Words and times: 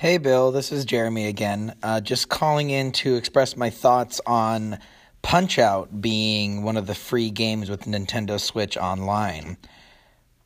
Hey, 0.00 0.16
Bill, 0.16 0.50
this 0.50 0.72
is 0.72 0.86
Jeremy 0.86 1.26
again. 1.26 1.74
Uh, 1.82 2.00
just 2.00 2.30
calling 2.30 2.70
in 2.70 2.90
to 2.92 3.16
express 3.16 3.54
my 3.54 3.68
thoughts 3.68 4.18
on 4.24 4.78
Punch 5.20 5.58
Out 5.58 6.00
being 6.00 6.62
one 6.62 6.78
of 6.78 6.86
the 6.86 6.94
free 6.94 7.28
games 7.28 7.68
with 7.68 7.82
Nintendo 7.82 8.40
Switch 8.40 8.78
Online. 8.78 9.58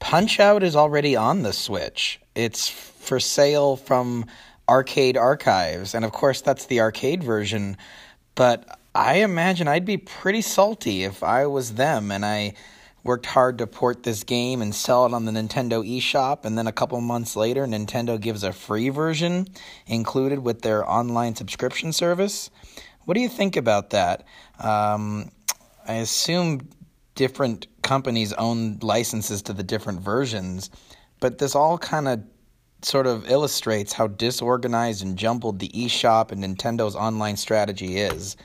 Punch 0.01 0.40
Out 0.40 0.64
is 0.64 0.75
already 0.75 1.14
on 1.14 1.43
the 1.45 1.53
Switch. 1.53 2.21
It's 2.35 2.69
for 2.69 3.21
sale 3.21 3.77
from 3.77 4.27
Arcade 4.69 5.17
Archives, 5.17 5.95
and 5.95 6.05
of 6.05 6.11
course, 6.11 6.41
that's 6.41 6.66
the 6.66 6.80
arcade 6.80 7.23
version. 7.23 7.77
But 8.34 8.80
I 8.93 9.18
imagine 9.18 9.68
I'd 9.68 9.84
be 9.84 9.98
pretty 9.98 10.43
salty 10.43 11.05
if 11.05 11.23
I 11.23 11.46
was 11.46 11.75
them 11.75 12.11
and 12.11 12.25
I 12.27 12.55
worked 13.05 13.27
hard 13.27 13.59
to 13.59 13.66
port 13.66 14.02
this 14.02 14.25
game 14.25 14.62
and 14.62 14.75
sell 14.75 15.07
it 15.07 15.12
on 15.12 15.27
the 15.27 15.32
Nintendo 15.32 15.87
eShop, 15.87 16.45
and 16.45 16.59
then 16.59 16.66
a 16.66 16.73
couple 16.73 17.00
months 17.00 17.37
later, 17.37 17.66
Nintendo 17.66 18.19
gives 18.19 18.43
a 18.43 18.52
free 18.52 18.88
version 18.88 19.46
included 19.87 20.41
with 20.41 20.62
their 20.62 20.88
online 20.88 21.37
subscription 21.37 21.93
service. 21.93 22.51
What 23.05 23.15
do 23.15 23.20
you 23.20 23.29
think 23.29 23.56
about 23.56 23.91
that? 23.91 24.27
Um, 24.59 25.30
I 25.87 25.95
assume 25.96 26.69
different 27.15 27.66
companies 27.82 28.32
own 28.32 28.79
licenses 28.80 29.43
to 29.43 29.52
the 29.52 29.62
different 29.62 30.01
versions, 30.01 30.71
but 31.21 31.38
this 31.38 31.55
all 31.55 31.77
kind 31.77 32.09
of 32.09 32.23
sort 32.80 33.07
of 33.07 33.30
illustrates 33.30 33.93
how 33.93 34.07
disorganized 34.07 35.02
and 35.02 35.16
jumbled 35.16 35.59
the 35.59 35.68
eShop 35.68 36.32
and 36.32 36.43
Nintendo's 36.43 36.96
online 36.96 37.37
strategy 37.37 37.98
is. 37.98 38.37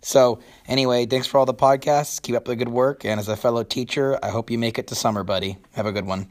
So, 0.00 0.40
anyway, 0.66 1.06
thanks 1.06 1.26
for 1.26 1.38
all 1.38 1.46
the 1.46 1.54
podcasts. 1.54 2.22
Keep 2.22 2.36
up 2.36 2.44
the 2.44 2.56
good 2.56 2.68
work. 2.68 3.04
And 3.04 3.18
as 3.18 3.28
a 3.28 3.36
fellow 3.36 3.64
teacher, 3.64 4.18
I 4.22 4.30
hope 4.30 4.50
you 4.50 4.58
make 4.58 4.78
it 4.78 4.86
to 4.88 4.94
summer, 4.94 5.24
buddy. 5.24 5.58
Have 5.72 5.86
a 5.86 5.92
good 5.92 6.06
one. 6.06 6.28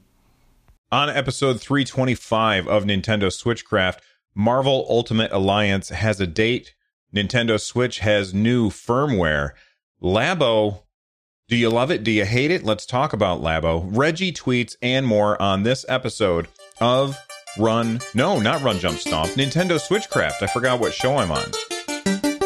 On 0.92 1.10
episode 1.10 1.60
325 1.60 2.68
of 2.68 2.86
Nintendo 2.86 3.28
Switchcraft, 3.28 4.00
Marvel 4.34 4.86
Ultimate 4.90 5.32
Alliance 5.34 5.90
has 5.90 6.22
a 6.22 6.28
date. 6.28 6.76
Nintendo 7.14 7.60
Switch 7.60 8.00
has 8.00 8.34
new 8.34 8.70
firmware. 8.70 9.52
Labo, 10.02 10.84
do 11.50 11.58
you 11.58 11.70
love 11.70 11.92
it? 11.92 12.04
Do 12.04 12.12
you 12.12 12.24
hate 12.24 12.52
it? 12.52 12.64
Let's 12.64 12.86
talk 12.86 13.12
about 13.14 13.42
Labo. 13.42 13.90
Reggie 13.92 14.32
tweets 14.32 14.76
and 14.82 15.06
more 15.06 15.42
on 15.42 15.64
this 15.64 15.86
episode 15.90 16.48
of 16.80 17.18
Run. 17.58 18.00
No, 18.14 18.40
not 18.40 18.62
Run 18.62 18.80
Jump 18.80 19.00
Stomp. 19.00 19.32
Nintendo 19.32 19.80
Switchcraft. 19.80 20.42
I 20.42 20.48
forgot 20.48 20.80
what 20.80 20.94
show 20.94 21.18
I'm 21.18 21.32
on. 21.32 21.52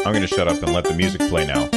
I'm 0.04 0.12
going 0.12 0.22
to 0.22 0.26
shut 0.26 0.48
up 0.48 0.60
and 0.62 0.72
let 0.72 0.84
the 0.84 0.94
music 0.94 1.20
play 1.28 1.46
now. 1.46 1.68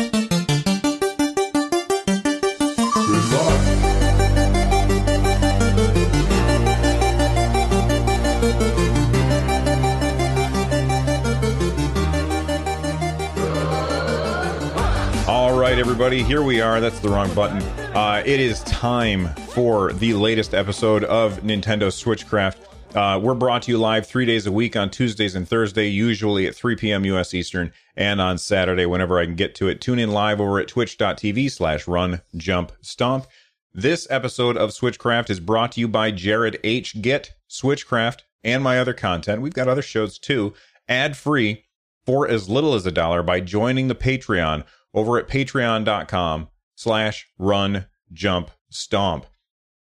All 15.27 15.55
right, 15.59 15.77
everybody, 15.77 16.23
here 16.23 16.41
we 16.41 16.61
are. 16.61 16.81
That's 16.81 16.99
the 16.99 17.09
wrong 17.09 17.31
button. 17.35 17.61
Uh, 17.95 18.23
it 18.25 18.39
is 18.39 18.63
time 18.63 19.27
for 19.53 19.93
the 19.93 20.15
latest 20.15 20.55
episode 20.55 21.03
of 21.03 21.41
Nintendo 21.41 21.89
Switchcraft. 21.91 22.57
Uh, 22.95 23.19
we're 23.21 23.33
brought 23.33 23.61
to 23.63 23.71
you 23.71 23.77
live 23.77 24.07
three 24.07 24.25
days 24.25 24.47
a 24.47 24.51
week 24.53 24.77
on 24.77 24.89
Tuesdays 24.89 25.35
and 25.35 25.45
Thursday, 25.45 25.89
usually 25.89 26.47
at 26.47 26.55
3 26.55 26.77
p.m. 26.77 27.03
U.S. 27.03 27.33
Eastern, 27.33 27.73
and 27.97 28.21
on 28.21 28.37
Saturday 28.37 28.85
whenever 28.85 29.19
I 29.19 29.25
can 29.25 29.35
get 29.35 29.53
to 29.55 29.67
it. 29.67 29.81
Tune 29.81 29.99
in 29.99 30.11
live 30.11 30.39
over 30.39 30.61
at 30.61 30.69
twitch.tv 30.69 31.51
slash 31.51 31.89
run 31.89 32.21
jump 32.37 32.71
stomp. 32.79 33.27
This 33.73 34.07
episode 34.09 34.55
of 34.55 34.69
Switchcraft 34.69 35.29
is 35.29 35.41
brought 35.41 35.73
to 35.73 35.81
you 35.81 35.89
by 35.89 36.11
Jared 36.11 36.57
H. 36.63 37.01
Get 37.01 37.33
Switchcraft 37.49 38.19
and 38.45 38.63
my 38.63 38.79
other 38.79 38.93
content. 38.93 39.41
We've 39.41 39.51
got 39.51 39.67
other 39.67 39.81
shows 39.81 40.17
too, 40.17 40.53
ad 40.87 41.17
free 41.17 41.65
for 42.05 42.25
as 42.29 42.47
little 42.47 42.75
as 42.75 42.85
a 42.85 42.91
dollar 42.91 43.23
by 43.23 43.41
joining 43.41 43.89
the 43.89 43.95
Patreon 43.95 44.63
over 44.93 45.17
at 45.17 45.27
patreon.com 45.27 46.47
slash 46.75 47.27
run 47.37 47.87
jump 48.13 48.51
stomp. 48.69 49.25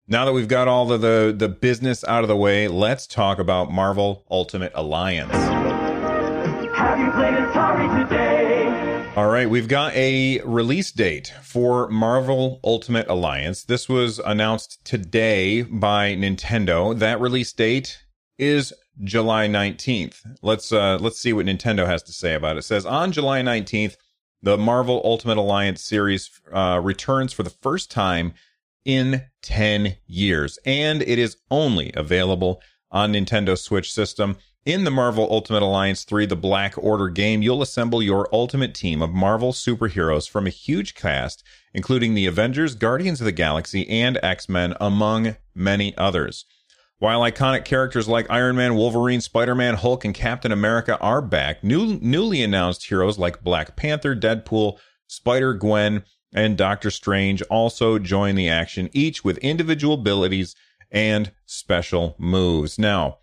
Now 0.07 0.25
that 0.25 0.33
we've 0.33 0.47
got 0.47 0.67
all 0.67 0.85
the, 0.85 0.99
the, 0.99 1.35
the 1.35 1.49
business 1.49 2.03
out 2.03 2.23
of 2.23 2.27
the 2.27 2.35
way, 2.35 2.67
let's 2.67 3.07
talk 3.07 3.39
about 3.39 3.71
Marvel 3.71 4.23
Ultimate 4.29 4.71
Alliance. 4.75 5.31
Have 5.33 6.99
you 6.99 7.11
played 7.11 7.33
Atari 7.33 8.03
today? 8.07 9.11
All 9.15 9.25
right, 9.25 9.49
we've 9.49 9.67
got 9.67 9.95
a 9.95 10.41
release 10.41 10.91
date 10.91 11.33
for 11.41 11.89
Marvel 11.89 12.59
Ultimate 12.63 13.07
Alliance. 13.07 13.63
This 13.63 13.89
was 13.89 14.19
announced 14.19 14.85
today 14.85 15.63
by 15.63 16.13
Nintendo. 16.13 16.95
That 16.95 17.19
release 17.19 17.51
date 17.51 18.03
is 18.37 18.73
July 19.03 19.47
19th. 19.47 20.21
Let's 20.43 20.71
uh 20.71 20.99
let's 21.01 21.19
see 21.19 21.33
what 21.33 21.47
Nintendo 21.47 21.87
has 21.87 22.03
to 22.03 22.11
say 22.11 22.35
about 22.35 22.57
it. 22.57 22.59
It 22.59 22.63
says 22.63 22.85
on 22.85 23.11
July 23.11 23.41
19th, 23.41 23.95
the 24.43 24.55
Marvel 24.55 25.01
Ultimate 25.03 25.37
Alliance 25.37 25.83
series 25.83 26.29
uh, 26.53 26.79
returns 26.83 27.33
for 27.33 27.41
the 27.41 27.49
first 27.49 27.89
time 27.89 28.33
in 28.85 29.23
10 29.41 29.97
years, 30.07 30.57
and 30.65 31.01
it 31.01 31.19
is 31.19 31.37
only 31.51 31.91
available 31.95 32.61
on 32.91 33.13
Nintendo 33.13 33.57
Switch 33.57 33.91
system. 33.91 34.37
In 34.65 34.83
the 34.83 34.91
Marvel 34.91 35.27
Ultimate 35.29 35.61
Alliance 35.61 36.05
3 36.05 36.25
The 36.25 36.35
Black 36.35 36.73
Order 36.77 37.09
game, 37.09 37.41
you'll 37.43 37.61
assemble 37.61 38.01
your 38.01 38.27
ultimate 38.33 38.73
team 38.73 39.01
of 39.01 39.11
Marvel 39.11 39.51
superheroes 39.51 40.27
from 40.27 40.47
a 40.47 40.51
huge 40.51 40.95
cast, 40.95 41.43
including 41.73 42.15
the 42.15 42.25
Avengers, 42.25 42.73
Guardians 42.73 43.21
of 43.21 43.25
the 43.25 43.31
Galaxy, 43.31 43.87
and 43.89 44.17
X 44.23 44.49
Men, 44.49 44.75
among 44.79 45.35
many 45.53 45.95
others. 45.97 46.45
While 46.97 47.21
iconic 47.21 47.65
characters 47.65 48.07
like 48.07 48.25
Iron 48.31 48.55
Man, 48.55 48.73
Wolverine, 48.73 49.21
Spider 49.21 49.53
Man, 49.53 49.75
Hulk, 49.75 50.05
and 50.05 50.15
Captain 50.15 50.51
America 50.51 50.97
are 50.99 51.21
back, 51.21 51.63
new, 51.63 51.99
newly 52.01 52.41
announced 52.41 52.87
heroes 52.87 53.19
like 53.19 53.43
Black 53.43 53.75
Panther, 53.75 54.15
Deadpool, 54.15 54.79
Spider 55.05 55.53
Gwen, 55.53 56.03
and 56.35 56.57
Doctor 56.57 56.91
Strange 56.91 57.41
also 57.43 57.97
join 57.97 58.35
the 58.35 58.49
action, 58.49 58.89
each 58.91 59.23
with 59.23 59.37
individual 59.37 59.95
abilities 59.95 60.53
and 60.91 61.31
special 61.45 62.15
moves. 62.19 62.77
Now, 62.77 63.19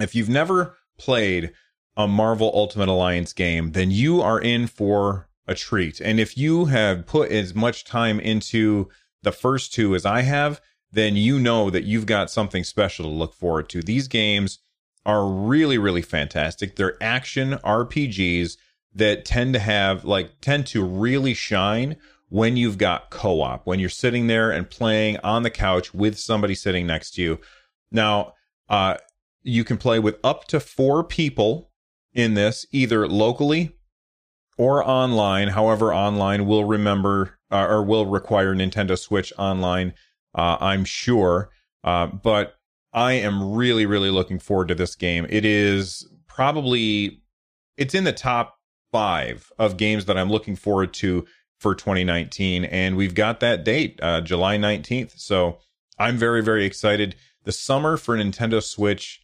if 0.00 0.16
you've 0.16 0.28
never 0.28 0.76
played 0.98 1.52
a 1.96 2.08
Marvel 2.08 2.50
Ultimate 2.52 2.88
Alliance 2.88 3.32
game, 3.32 3.70
then 3.70 3.92
you 3.92 4.20
are 4.20 4.40
in 4.40 4.66
for 4.66 5.28
a 5.46 5.54
treat. 5.54 6.00
And 6.00 6.18
if 6.18 6.36
you 6.36 6.66
have 6.66 7.06
put 7.06 7.30
as 7.30 7.54
much 7.54 7.84
time 7.84 8.18
into 8.18 8.88
the 9.22 9.32
first 9.32 9.72
two 9.72 9.94
as 9.94 10.04
I 10.04 10.22
have, 10.22 10.60
then 10.90 11.14
you 11.14 11.38
know 11.38 11.70
that 11.70 11.84
you've 11.84 12.06
got 12.06 12.30
something 12.30 12.64
special 12.64 13.04
to 13.04 13.10
look 13.10 13.34
forward 13.34 13.68
to. 13.70 13.80
These 13.80 14.08
games 14.08 14.58
are 15.06 15.28
really, 15.28 15.78
really 15.78 16.02
fantastic. 16.02 16.74
They're 16.74 17.00
action 17.00 17.58
RPGs 17.64 18.56
that 18.92 19.24
tend 19.24 19.54
to 19.54 19.60
have, 19.60 20.04
like, 20.04 20.40
tend 20.40 20.66
to 20.68 20.84
really 20.84 21.34
shine 21.34 21.96
when 22.34 22.56
you've 22.56 22.78
got 22.78 23.10
co 23.10 23.42
op, 23.42 23.64
when 23.64 23.78
you're 23.78 23.88
sitting 23.88 24.26
there 24.26 24.50
and 24.50 24.68
playing 24.68 25.16
on 25.18 25.44
the 25.44 25.50
couch 25.50 25.94
with 25.94 26.18
somebody 26.18 26.52
sitting 26.52 26.84
next 26.84 27.12
to 27.12 27.22
you. 27.22 27.38
Now, 27.92 28.32
uh, 28.68 28.96
you 29.44 29.62
can 29.62 29.76
play 29.76 30.00
with 30.00 30.18
up 30.24 30.48
to 30.48 30.58
four 30.58 31.04
people 31.04 31.70
in 32.12 32.34
this, 32.34 32.66
either 32.72 33.06
locally 33.06 33.76
or 34.58 34.82
online. 34.84 35.46
However, 35.46 35.94
online 35.94 36.44
will 36.44 36.64
remember 36.64 37.38
uh, 37.52 37.68
or 37.68 37.84
will 37.84 38.06
require 38.06 38.52
Nintendo 38.52 38.98
Switch 38.98 39.32
Online, 39.38 39.94
uh, 40.34 40.56
I'm 40.58 40.84
sure. 40.84 41.50
Uh, 41.84 42.08
but 42.08 42.56
I 42.92 43.12
am 43.12 43.52
really, 43.52 43.86
really 43.86 44.10
looking 44.10 44.40
forward 44.40 44.66
to 44.68 44.74
this 44.74 44.96
game. 44.96 45.24
It 45.30 45.44
is 45.44 46.04
probably 46.26 47.22
it's 47.76 47.94
in 47.94 48.02
the 48.02 48.12
top 48.12 48.56
five 48.90 49.52
of 49.56 49.76
games 49.76 50.06
that 50.06 50.18
I'm 50.18 50.30
looking 50.30 50.56
forward 50.56 50.92
to 50.94 51.24
for 51.64 51.74
2019. 51.74 52.66
And 52.66 52.94
we've 52.94 53.14
got 53.14 53.40
that 53.40 53.64
date, 53.64 53.98
uh, 54.02 54.20
July 54.20 54.58
19th. 54.58 55.18
So 55.18 55.60
I'm 55.98 56.18
very, 56.18 56.42
very 56.42 56.66
excited. 56.66 57.16
The 57.44 57.52
summer 57.52 57.96
for 57.96 58.18
Nintendo 58.18 58.62
Switch 58.62 59.22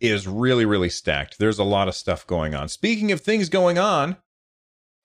is 0.00 0.26
really, 0.26 0.64
really 0.64 0.88
stacked. 0.88 1.38
There's 1.38 1.60
a 1.60 1.64
lot 1.64 1.86
of 1.86 1.94
stuff 1.94 2.26
going 2.26 2.52
on. 2.52 2.68
Speaking 2.68 3.12
of 3.12 3.20
things 3.20 3.48
going 3.48 3.78
on, 3.78 4.16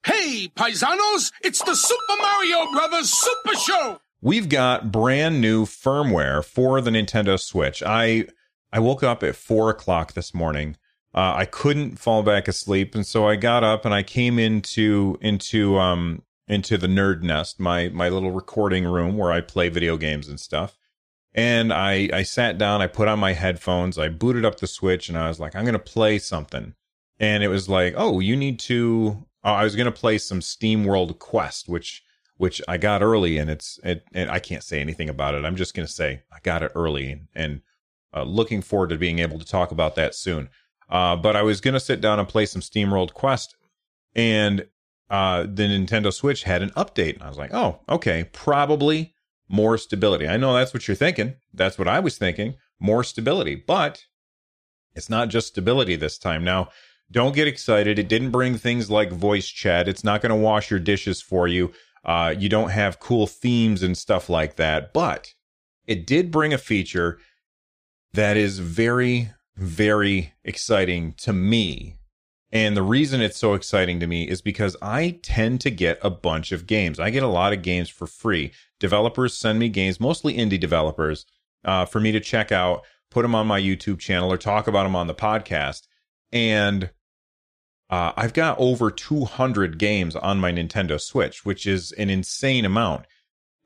Hey, 0.04 0.52
paisanos, 0.56 1.32
it's 1.44 1.62
the 1.62 1.76
Super 1.76 2.22
Mario 2.22 2.72
Brothers 2.72 3.12
Super 3.12 3.56
Show! 3.56 4.00
we've 4.20 4.50
got 4.50 4.92
brand 4.92 5.42
new 5.42 5.66
firmware 5.66 6.44
for 6.44 6.82
the 6.82 6.90
Nintendo 6.90 7.40
Switch. 7.40 7.84
I 7.86 8.26
I 8.72 8.80
woke 8.80 9.04
up 9.04 9.22
at 9.22 9.36
four 9.36 9.70
o'clock 9.70 10.14
this 10.14 10.34
morning. 10.34 10.78
Uh, 11.14 11.34
I 11.36 11.46
couldn't 11.46 12.00
fall 12.00 12.24
back 12.24 12.48
asleep, 12.48 12.96
and 12.96 13.06
so 13.06 13.28
I 13.28 13.36
got 13.36 13.64
up 13.64 13.86
and 13.86 13.94
I 13.94 14.02
came 14.02 14.40
into 14.40 15.20
into 15.22 15.78
um 15.78 16.24
into 16.48 16.78
the 16.78 16.88
nerd 16.88 17.22
nest, 17.22 17.60
my 17.60 17.90
my 17.90 18.10
little 18.10 18.32
recording 18.32 18.86
room 18.86 19.18
where 19.18 19.32
I 19.32 19.42
play 19.42 19.70
video 19.70 19.98
games 19.98 20.28
and 20.28 20.40
stuff. 20.40 20.78
And 21.34 21.74
I 21.74 22.10
I 22.14 22.24
sat 22.24 22.58
down, 22.58 22.82
I 22.82 22.88
put 22.88 23.08
on 23.08 23.20
my 23.20 23.34
headphones, 23.34 23.98
I 23.98 24.10
booted 24.10 24.46
up 24.46 24.60
the 24.60 24.68
Switch, 24.68 25.10
and 25.10 25.18
I 25.18 25.28
was 25.28 25.40
like, 25.40 25.56
I'm 25.56 25.66
gonna 25.66 25.80
play 25.80 26.20
something. 26.20 26.76
And 27.20 27.44
it 27.44 27.48
was 27.48 27.70
like, 27.70 27.94
oh, 27.98 28.20
you 28.20 28.36
need 28.36 28.60
to. 28.62 29.26
I 29.44 29.64
was 29.64 29.76
gonna 29.76 29.92
play 29.92 30.18
some 30.18 30.40
SteamWorld 30.40 31.20
Quest, 31.20 31.68
which 31.68 32.04
which 32.38 32.62
I 32.68 32.78
got 32.78 33.02
early, 33.02 33.38
and 33.38 33.50
it's 33.50 33.80
it, 33.84 34.06
and 34.14 34.30
I 34.30 34.40
can't 34.40 34.64
say 34.64 34.80
anything 34.80 35.10
about 35.10 35.36
it. 35.36 35.46
I'm 35.46 35.56
just 35.56 35.74
gonna 35.74 35.88
say 35.88 36.24
I 36.32 36.38
got 36.44 36.64
it 36.64 36.72
early, 36.76 37.22
and 37.34 37.62
uh, 38.16 38.24
looking 38.24 38.62
forward 38.62 38.90
to 38.90 38.98
being 38.98 39.20
able 39.20 39.40
to 39.40 39.46
talk 39.46 39.72
about 39.72 39.96
that 39.96 40.14
soon. 40.14 40.50
Uh, 40.90 41.16
but 41.16 41.36
I 41.36 41.42
was 41.42 41.62
to 41.62 41.80
sit 41.80 42.02
down 42.02 42.20
and 42.20 42.28
play 42.28 42.46
some 42.46 42.62
SteamWorld 42.62 43.14
Quest, 43.14 43.56
and 44.16 44.68
uh, 45.10 45.44
the 45.44 45.64
Nintendo 45.64 46.12
Switch 46.12 46.44
had 46.44 46.62
an 46.62 46.72
update. 46.72 47.16
And 47.16 47.24
I 47.24 47.30
was 47.30 47.38
like, 47.38 47.54
oh, 47.54 47.80
okay, 47.88 48.30
probably 48.32 49.14
more 49.50 49.78
stability. 49.78 50.28
I 50.28 50.38
know 50.38 50.54
that's 50.54 50.74
what 50.74 50.88
you're 50.88 50.96
thinking. 50.96 51.36
That's 51.54 51.78
what 51.78 51.88
I 51.88 52.00
was 52.00 52.18
thinking. 52.18 52.56
More 52.80 53.04
stability. 53.04 53.56
But 53.56 54.06
it's 54.96 55.10
not 55.10 55.30
just 55.30 55.48
stability 55.48 55.96
this 55.96 56.18
time. 56.18 56.44
Now, 56.44 56.70
don't 57.12 57.36
get 57.36 57.48
excited. 57.48 58.00
It 58.00 58.08
didn't 58.08 58.32
bring 58.32 58.58
things 58.58 58.90
like 58.90 59.12
voice 59.12 59.48
chat. 59.48 59.88
It's 59.88 60.04
not 60.04 60.22
going 60.22 60.32
to 60.32 60.36
wash 60.36 60.72
your 60.72 60.80
dishes 60.80 61.22
for 61.22 61.48
you. 61.48 61.72
Uh, 62.04 62.34
you 62.38 62.50
don't 62.50 62.72
have 62.72 63.00
cool 63.00 63.28
themes 63.28 63.84
and 63.84 63.98
stuff 63.98 64.30
like 64.30 64.56
that. 64.56 64.94
But 64.94 65.34
it 65.86 66.08
did 66.08 66.32
bring 66.32 66.54
a 66.54 66.58
feature 66.58 67.20
that 68.14 68.38
is 68.38 68.60
very, 68.60 69.32
very 69.56 70.34
exciting 70.44 71.14
to 71.20 71.34
me. 71.34 71.98
And 72.54 72.78
the 72.78 72.84
reason 72.84 73.20
it's 73.20 73.40
so 73.40 73.56
exciting 73.56 74.00
to 74.00 74.06
me 74.06 74.30
is 74.30 74.44
because 74.44 74.78
I 74.80 75.20
tend 75.24 75.60
to 75.62 75.72
get 75.72 75.98
a 76.04 76.12
bunch 76.12 76.52
of 76.52 76.68
games. 76.68 77.00
I 77.00 77.10
get 77.10 77.24
a 77.24 77.28
lot 77.28 77.52
of 77.52 77.64
games 77.64 77.90
for 77.90 78.06
free. 78.06 78.54
Developers 78.80 79.36
send 79.36 79.58
me 79.58 79.70
games, 79.70 80.00
mostly 80.00 80.36
indie 80.36 80.60
developers, 80.60 81.26
uh, 81.66 81.86
for 81.86 82.00
me 82.00 82.12
to 82.12 82.20
check 82.20 82.52
out, 82.52 82.84
put 83.10 83.24
them 83.24 83.34
on 83.34 83.48
my 83.48 83.60
YouTube 83.60 83.98
channel, 83.98 84.32
or 84.32 84.38
talk 84.38 84.68
about 84.68 84.84
them 84.84 84.96
on 84.96 85.08
the 85.08 85.16
podcast. 85.16 85.88
And 86.32 86.92
uh, 87.90 88.14
I've 88.16 88.34
got 88.34 88.60
over 88.60 88.92
200 88.92 89.80
games 89.80 90.16
on 90.16 90.40
my 90.40 90.52
Nintendo 90.52 91.02
Switch, 91.02 91.44
which 91.44 91.66
is 91.66 91.92
an 91.94 92.12
insane 92.12 92.66
amount. 92.66 93.08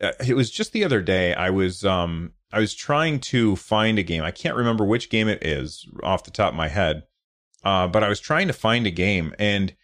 Uh, 0.01 0.13
it 0.25 0.35
was 0.35 0.49
just 0.49 0.71
the 0.71 0.85
other 0.85 1.01
day 1.01 1.33
I 1.33 1.49
was 1.49 1.83
um 1.83 2.31
I 2.53 2.59
was 2.59 2.73
trying 2.73 3.19
to 3.19 3.57
find 3.57 3.99
a 3.99 4.03
game. 4.03 4.23
I 4.23 4.31
can't 4.31 4.55
remember 4.55 4.85
which 4.85 5.09
game 5.09 5.27
it 5.27 5.45
is 5.45 5.85
off 6.03 6.23
the 6.23 6.31
top 6.31 6.53
of 6.53 6.55
my 6.55 6.69
head. 6.69 7.03
Uh, 7.67 7.85
but 7.85 8.01
I 8.01 8.07
was 8.07 8.21
trying 8.21 8.47
to 8.47 8.53
find 8.53 8.87
a 8.87 8.91
game 8.91 9.35
and 9.37 9.75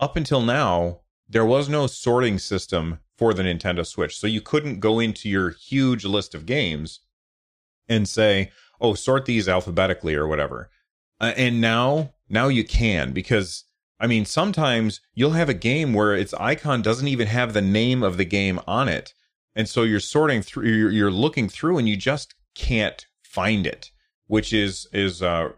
up 0.00 0.16
until 0.16 0.42
now 0.42 1.02
there 1.28 1.46
was 1.46 1.68
no 1.68 1.86
sorting 1.86 2.36
system 2.36 2.98
for 3.16 3.32
the 3.32 3.44
Nintendo 3.44 3.86
Switch. 3.86 4.18
So 4.18 4.26
you 4.26 4.40
couldn't 4.40 4.80
go 4.80 4.98
into 4.98 5.28
your 5.28 5.50
huge 5.50 6.04
list 6.04 6.34
of 6.34 6.46
games 6.46 6.98
and 7.88 8.08
say, 8.08 8.50
"Oh, 8.80 8.94
sort 8.94 9.26
these 9.26 9.48
alphabetically 9.48 10.16
or 10.16 10.26
whatever." 10.26 10.68
Uh, 11.20 11.32
and 11.36 11.60
now 11.60 12.14
now 12.28 12.48
you 12.48 12.64
can 12.64 13.12
because 13.12 13.62
I 14.00 14.08
mean, 14.08 14.24
sometimes 14.24 15.00
you'll 15.14 15.38
have 15.42 15.48
a 15.48 15.54
game 15.70 15.94
where 15.94 16.16
its 16.16 16.34
icon 16.34 16.82
doesn't 16.82 17.06
even 17.06 17.28
have 17.28 17.52
the 17.52 17.62
name 17.62 18.02
of 18.02 18.16
the 18.16 18.24
game 18.24 18.58
on 18.66 18.88
it. 18.88 19.14
And 19.54 19.68
so 19.68 19.84
you're 19.84 20.00
sorting 20.00 20.42
through, 20.42 20.66
you're, 20.66 20.90
you're 20.90 21.10
looking 21.12 21.48
through 21.48 21.78
and 21.78 21.88
you 21.88 21.96
just 21.96 22.34
can't 22.56 23.06
find 23.22 23.64
it, 23.64 23.92
which 24.26 24.52
is, 24.52 24.88
is, 24.92 25.22
uh, 25.22 25.50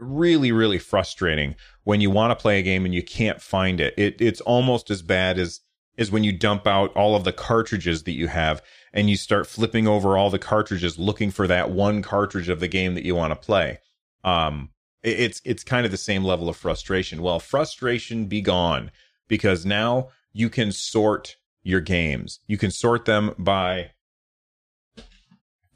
really, 0.00 0.52
really 0.52 0.78
frustrating 0.78 1.54
when 1.84 2.00
you 2.00 2.10
want 2.10 2.30
to 2.30 2.40
play 2.40 2.58
a 2.58 2.62
game 2.62 2.84
and 2.84 2.94
you 2.94 3.02
can't 3.02 3.40
find 3.40 3.80
it. 3.80 3.94
It, 3.96 4.20
it's 4.20 4.40
almost 4.40 4.90
as 4.90 5.02
bad 5.02 5.38
as, 5.38 5.60
as 5.98 6.10
when 6.10 6.24
you 6.24 6.32
dump 6.32 6.66
out 6.66 6.94
all 6.96 7.14
of 7.14 7.24
the 7.24 7.32
cartridges 7.32 8.04
that 8.04 8.12
you 8.12 8.28
have 8.28 8.62
and 8.92 9.08
you 9.08 9.16
start 9.16 9.46
flipping 9.46 9.86
over 9.86 10.16
all 10.16 10.30
the 10.30 10.38
cartridges 10.38 10.98
looking 10.98 11.30
for 11.30 11.46
that 11.46 11.70
one 11.70 12.02
cartridge 12.02 12.48
of 12.48 12.60
the 12.60 12.68
game 12.68 12.94
that 12.94 13.04
you 13.04 13.14
want 13.14 13.30
to 13.30 13.46
play. 13.46 13.78
Um, 14.24 14.70
it's 15.02 15.40
it's 15.44 15.64
kind 15.64 15.86
of 15.86 15.92
the 15.92 15.96
same 15.96 16.24
level 16.24 16.48
of 16.48 16.56
frustration. 16.56 17.22
Well, 17.22 17.40
frustration 17.40 18.26
be 18.26 18.42
gone 18.42 18.90
because 19.28 19.64
now 19.64 20.08
you 20.32 20.50
can 20.50 20.72
sort 20.72 21.36
your 21.62 21.80
games. 21.80 22.40
You 22.46 22.58
can 22.58 22.70
sort 22.70 23.04
them 23.04 23.34
by 23.38 23.92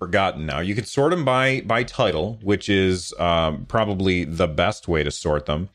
forgotten 0.05 0.45
now. 0.45 0.61
You 0.61 0.75
can 0.75 0.85
sort 0.85 1.13
them 1.13 1.25
by 1.25 1.63
by 1.63 1.83
title, 1.83 2.39
which 2.43 2.69
is 2.69 3.15
um, 3.19 3.65
probably 3.67 4.25
the 4.25 4.47
best 4.47 4.87
way 4.87 5.03
to 5.03 5.11
sort 5.11 5.47
them. 5.47 5.71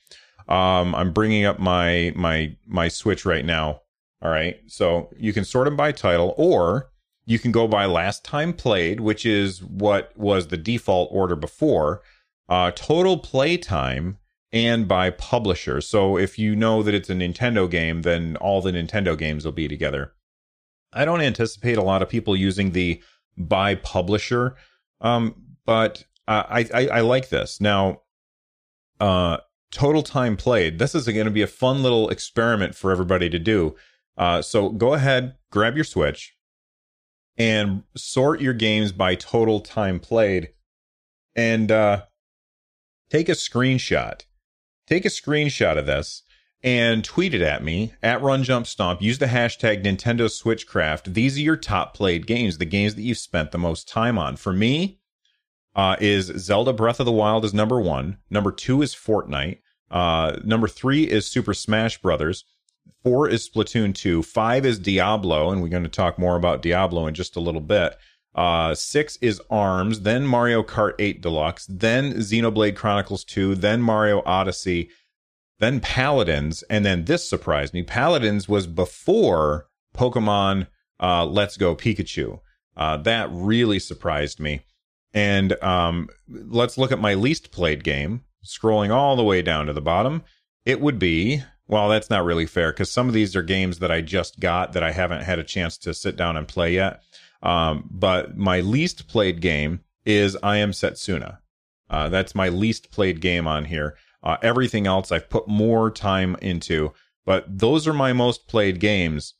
Um, 0.47 0.93
I'm 0.93 1.11
bringing 1.13 1.45
up 1.45 1.57
my 1.57 2.13
my 2.15 2.55
my 2.67 2.89
Switch 2.89 3.25
right 3.25 3.43
now. 3.43 3.81
All 4.21 4.29
right, 4.29 4.59
so 4.67 5.09
you 5.17 5.33
can 5.33 5.45
sort 5.45 5.65
them 5.65 5.75
by 5.75 5.91
title, 5.93 6.35
or 6.37 6.91
you 7.25 7.39
can 7.39 7.51
go 7.51 7.67
by 7.67 7.85
last 7.85 8.23
time 8.23 8.53
played, 8.53 8.99
which 8.99 9.25
is 9.25 9.63
what 9.63 10.15
was 10.15 10.47
the 10.47 10.57
default 10.57 11.09
order 11.11 11.35
before 11.35 12.01
uh, 12.49 12.71
total 12.75 13.17
playtime 13.17 14.17
and 14.51 14.87
by 14.87 15.09
publisher. 15.09 15.81
So 15.81 16.17
if 16.17 16.37
you 16.37 16.55
know 16.55 16.83
that 16.83 16.93
it's 16.93 17.09
a 17.09 17.13
Nintendo 17.13 17.69
game, 17.69 18.01
then 18.01 18.35
all 18.37 18.61
the 18.61 18.71
Nintendo 18.71 19.17
games 19.17 19.45
will 19.45 19.53
be 19.53 19.67
together. 19.67 20.13
I 20.91 21.05
don't 21.05 21.21
anticipate 21.21 21.77
a 21.77 21.83
lot 21.83 22.01
of 22.01 22.09
people 22.09 22.35
using 22.35 22.71
the 22.71 23.01
by 23.39 23.75
publisher, 23.75 24.55
um, 25.01 25.35
but 25.65 26.03
I, 26.27 26.67
I, 26.73 26.87
I 26.87 27.01
like 27.01 27.29
this. 27.29 27.59
Now, 27.59 28.01
uh, 28.99 29.37
total 29.71 30.03
time 30.03 30.37
played. 30.37 30.77
This 30.77 30.93
is 30.93 31.05
going 31.05 31.25
to 31.25 31.31
be 31.31 31.41
a 31.41 31.47
fun 31.47 31.81
little 31.81 32.09
experiment 32.09 32.75
for 32.75 32.91
everybody 32.91 33.29
to 33.29 33.39
do. 33.39 33.75
Uh, 34.17 34.41
so 34.41 34.69
go 34.69 34.93
ahead, 34.93 35.35
grab 35.51 35.75
your 35.75 35.85
Switch, 35.85 36.35
and 37.37 37.83
sort 37.95 38.41
your 38.41 38.53
games 38.53 38.91
by 38.91 39.15
total 39.15 39.61
time 39.61 39.99
played. 39.99 40.49
And 41.35 41.71
uh, 41.71 42.03
take 43.09 43.29
a 43.29 43.33
screenshot. 43.33 44.21
Take 44.87 45.05
a 45.05 45.09
screenshot 45.09 45.77
of 45.77 45.85
this 45.85 46.23
and 46.61 47.03
tweet 47.03 47.33
it 47.33 47.41
at 47.41 47.63
me 47.63 47.93
at 48.03 48.21
Run 48.21 48.43
Jump 48.43 48.67
Stomp. 48.67 49.01
Use 49.01 49.19
the 49.19 49.27
hashtag 49.27 49.83
Nintendo 49.83 50.27
Switchcraft. 50.29 51.13
These 51.13 51.37
are 51.37 51.41
your 51.41 51.57
top 51.57 51.93
played 51.93 52.27
games, 52.27 52.57
the 52.57 52.65
games 52.65 52.95
that 52.95 53.01
you've 53.01 53.17
spent 53.17 53.51
the 53.51 53.57
most 53.57 53.87
time 53.87 54.17
on. 54.17 54.35
For 54.35 54.51
me, 54.51 54.99
uh, 55.75 55.95
is 56.01 56.25
Zelda 56.25 56.73
Breath 56.73 56.99
of 56.99 57.05
the 57.05 57.11
Wild 57.11 57.45
is 57.45 57.53
number 57.53 57.79
one. 57.79 58.17
Number 58.29 58.51
two 58.51 58.81
is 58.81 58.93
Fortnite. 58.93 59.59
Uh, 59.89 60.37
number 60.43 60.67
three 60.67 61.03
is 61.03 61.25
Super 61.25 61.53
Smash 61.53 62.01
Brothers. 62.01 62.43
Four 63.03 63.29
is 63.29 63.47
Splatoon 63.47 63.95
2. 63.95 64.23
Five 64.23 64.65
is 64.65 64.77
Diablo, 64.77 65.51
and 65.51 65.61
we're 65.61 65.69
going 65.69 65.83
to 65.83 65.89
talk 65.89 66.19
more 66.19 66.35
about 66.35 66.61
Diablo 66.61 67.07
in 67.07 67.13
just 67.13 67.37
a 67.37 67.39
little 67.39 67.61
bit. 67.61 67.95
Uh, 68.35 68.75
six 68.75 69.17
is 69.21 69.41
Arms, 69.49 70.01
then 70.01 70.25
Mario 70.25 70.63
Kart 70.63 70.93
8 70.99 71.21
Deluxe, 71.21 71.65
then 71.67 72.13
Xenoblade 72.13 72.75
Chronicles 72.75 73.23
2, 73.23 73.55
then 73.55 73.81
Mario 73.81 74.21
Odyssey, 74.25 74.89
then 75.59 75.79
Paladins, 75.79 76.63
and 76.69 76.85
then 76.85 77.05
this 77.05 77.29
surprised 77.29 77.73
me. 77.73 77.83
Paladins 77.83 78.47
was 78.47 78.67
before 78.67 79.67
Pokemon 79.95 80.67
uh, 81.01 81.25
Let's 81.25 81.57
Go 81.57 81.75
Pikachu. 81.75 82.39
Uh, 82.75 82.97
that 82.97 83.29
really 83.31 83.79
surprised 83.79 84.39
me. 84.39 84.61
And 85.13 85.61
um, 85.63 86.09
let's 86.27 86.77
look 86.77 86.91
at 86.91 86.99
my 86.99 87.13
least 87.13 87.51
played 87.51 87.83
game. 87.83 88.23
Scrolling 88.45 88.89
all 88.89 89.15
the 89.17 89.23
way 89.23 89.41
down 89.41 89.65
to 89.65 89.73
the 89.73 89.81
bottom, 89.81 90.23
it 90.65 90.79
would 90.79 90.97
be 90.97 91.43
well, 91.69 91.87
that's 91.87 92.09
not 92.09 92.25
really 92.25 92.47
fair 92.47 92.71
because 92.71 92.89
some 92.89 93.07
of 93.07 93.13
these 93.13 93.35
are 93.35 93.43
games 93.43 93.77
that 93.77 93.91
I 93.91 94.01
just 94.01 94.39
got 94.39 94.73
that 94.73 94.81
I 94.81 94.91
haven't 94.91 95.21
had 95.21 95.37
a 95.37 95.43
chance 95.43 95.77
to 95.79 95.93
sit 95.93 96.15
down 96.15 96.35
and 96.35 96.47
play 96.47 96.73
yet. 96.73 97.01
Um, 97.43 97.87
but 97.91 98.35
my 98.35 98.61
least 98.61 99.07
played 99.07 99.39
game 99.39 99.81
is 100.03 100.35
I 100.41 100.57
Am 100.57 100.71
Setsuna. 100.71 101.37
Uh, 101.87 102.09
that's 102.09 102.33
my 102.33 102.49
least 102.49 102.91
played 102.91 103.21
game 103.21 103.47
on 103.47 103.65
here. 103.65 103.95
Uh, 104.23 104.37
everything 104.41 104.85
else 104.87 105.11
I've 105.11 105.29
put 105.29 105.47
more 105.47 105.89
time 105.89 106.35
into, 106.41 106.93
but 107.25 107.45
those 107.47 107.87
are 107.87 107.93
my 107.93 108.13
most 108.13 108.47
played 108.47 108.79
games. 108.79 109.35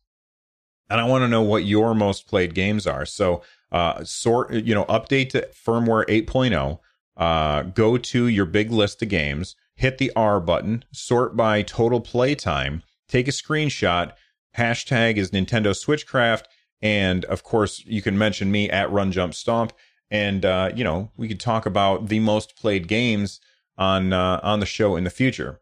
And 0.90 1.00
I 1.00 1.04
want 1.06 1.24
to 1.24 1.28
know 1.28 1.42
what 1.42 1.66
your 1.66 1.94
most 1.94 2.28
played 2.28 2.56
games 2.56 2.88
are. 2.88 3.06
So, 3.06 3.44
uh, 3.72 4.04
sort, 4.04 4.54
you 4.54 4.74
know, 4.74 4.86
update 4.86 5.30
to 5.30 5.48
firmware 5.54 6.06
8.0, 6.08 6.80
uh, 7.18 7.64
go 7.64 7.98
to 7.98 8.28
your 8.28 8.46
big 8.46 8.72
list 8.72 9.02
of 9.04 9.10
games, 9.10 9.56
hit 9.76 9.98
the 9.98 10.12
R 10.16 10.40
button, 10.40 10.86
sort 10.92 11.36
by 11.36 11.62
total 11.62 12.02
play 12.02 12.34
time, 12.34 12.84
take 13.08 13.28
a 13.28 13.32
screenshot. 13.32 14.14
Hashtag 14.58 15.18
is 15.18 15.30
Nintendo 15.30 15.76
Switchcraft 15.76 16.46
and 16.82 17.26
of 17.26 17.44
course, 17.44 17.84
you 17.86 18.02
can 18.02 18.18
mention 18.18 18.52
me 18.52 18.70
at 18.70 18.92
Run 18.92 19.12
Jump 19.12 19.34
Stomp, 19.34 19.74
and 20.10 20.46
uh, 20.46 20.72
you 20.76 20.84
know 20.84 21.12
we 21.18 21.28
could 21.28 21.40
talk 21.40 21.66
about 21.66 22.08
the 22.08 22.20
most 22.20 22.56
played 22.56 22.88
games 22.88 23.40
on 23.80 24.14
uh, 24.14 24.40
on 24.44 24.60
the 24.60 24.68
show 24.68 24.96
in 24.96 25.06
the 25.06 25.10
future. 25.10 25.60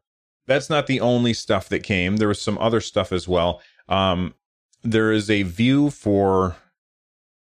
That's 0.47 0.69
not 0.69 0.87
the 0.87 0.99
only 0.99 1.33
stuff 1.33 1.69
that 1.69 1.83
came. 1.83 2.17
There 2.17 2.27
was 2.27 2.41
some 2.41 2.57
other 2.57 2.81
stuff 2.81 3.11
as 3.13 3.27
well. 3.27 3.61
Um, 3.87 4.33
there 4.83 5.11
is 5.11 5.29
a 5.29 5.43
view 5.43 5.89
for 5.89 6.57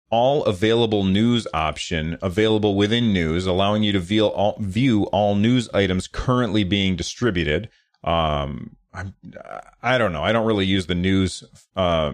all 0.09 0.43
available 0.45 1.03
news 1.03 1.47
option 1.53 2.17
available 2.21 2.75
within 2.75 3.11
news, 3.11 3.45
allowing 3.45 3.81
you 3.83 3.91
to 3.91 3.99
view 3.99 4.27
all, 4.27 4.55
view 4.59 5.05
all 5.05 5.35
news 5.35 5.67
items 5.73 6.07
currently 6.07 6.63
being 6.63 6.95
distributed. 6.95 7.67
Um, 8.03 8.75
I'm, 8.93 9.15
I 9.81 9.97
don't 9.97 10.13
know. 10.13 10.23
I 10.23 10.31
don't 10.31 10.45
really 10.45 10.67
use 10.67 10.85
the 10.85 10.95
news 10.95 11.43
uh, 11.75 12.13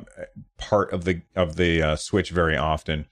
part 0.58 0.94
of 0.94 1.04
the 1.04 1.22
of 1.36 1.58
the 1.58 1.82
uh, 1.82 1.96
Switch 1.98 2.30
very 2.30 2.56
often. 2.56 3.06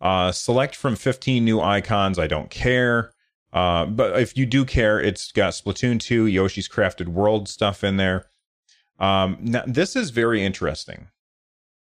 Uh, 0.00 0.32
select 0.32 0.74
from 0.74 0.96
15 0.96 1.44
new 1.44 1.60
icons. 1.60 2.18
I 2.18 2.26
don't 2.26 2.50
care. 2.50 3.12
Uh, 3.52 3.86
but 3.86 4.20
if 4.20 4.36
you 4.36 4.46
do 4.46 4.64
care, 4.64 5.00
it's 5.00 5.32
got 5.32 5.52
Splatoon 5.52 6.00
2, 6.00 6.26
Yoshi's 6.26 6.68
Crafted 6.68 7.08
World 7.08 7.48
stuff 7.48 7.82
in 7.82 7.96
there. 7.96 8.26
Um, 8.98 9.38
now, 9.40 9.62
this 9.66 9.96
is 9.96 10.10
very 10.10 10.44
interesting. 10.44 11.08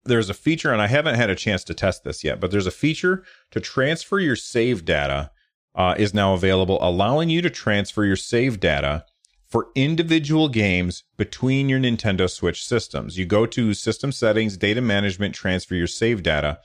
There's 0.05 0.31
a 0.31 0.35
feature, 0.35 0.73
and 0.73 0.81
I 0.81 0.87
haven't 0.87 1.17
had 1.17 1.31
a 1.31 1.35
chance 1.35 1.65
to 1.65 1.75
test 1.75 2.05
this 2.05 2.23
yet, 2.23 2.41
but 2.41 2.51
there's 2.51 2.67
a 2.67 2.73
feature 2.73 3.25
to 3.51 3.61
transfer 3.61 4.21
your 4.21 4.37
save 4.37 4.85
data 4.85 5.31
uh, 5.75 5.95
is 5.99 6.15
now 6.15 6.35
available, 6.35 6.79
allowing 6.81 7.29
you 7.29 7.43
to 7.43 7.51
transfer 7.51 8.05
your 8.05 8.17
save 8.17 8.61
data 8.61 9.05
for 9.49 9.69
individual 9.75 10.49
games 10.49 11.05
between 11.17 11.69
your 11.69 11.79
Nintendo 11.79 12.29
Switch 12.29 12.65
systems. 12.65 13.19
You 13.19 13.27
go 13.27 13.47
to 13.47 13.75
System 13.75 14.11
Settings, 14.11 14.57
Data 14.57 14.81
Management, 14.81 15.35
transfer 15.35 15.75
your 15.75 15.87
save 15.87 16.23
data. 16.23 16.59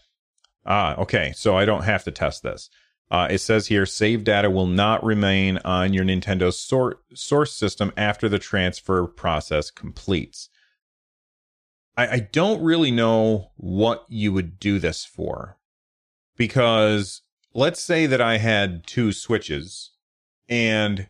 Ah, 0.66 0.96
okay. 0.98 1.34
So 1.36 1.58
I 1.58 1.66
don't 1.66 1.84
have 1.84 2.04
to 2.06 2.12
test 2.12 2.44
this. 2.44 2.70
Uh, 3.12 3.28
it 3.30 3.40
says 3.40 3.68
here 3.68 3.86
save 3.86 4.24
data 4.24 4.50
will 4.50 4.66
not 4.66 5.04
remain 5.04 5.58
on 5.66 5.94
your 5.94 6.06
Nintendo 6.06 6.52
sor- 6.54 7.02
source 7.14 7.54
system 7.54 7.92
after 7.98 8.30
the 8.30 8.40
transfer 8.40 9.06
process 9.06 9.70
completes. 9.70 10.48
I, 11.98 12.08
I 12.08 12.20
don't 12.32 12.64
really 12.64 12.90
know 12.90 13.52
what 13.58 14.06
you 14.08 14.32
would 14.32 14.60
do 14.60 14.80
this 14.80 15.04
for 15.04 15.58
because 16.38 17.22
let's 17.54 17.84
say 17.84 18.06
that 18.06 18.22
I 18.22 18.38
had 18.38 18.88
two 18.88 19.12
switches 19.12 19.92
and 20.48 21.10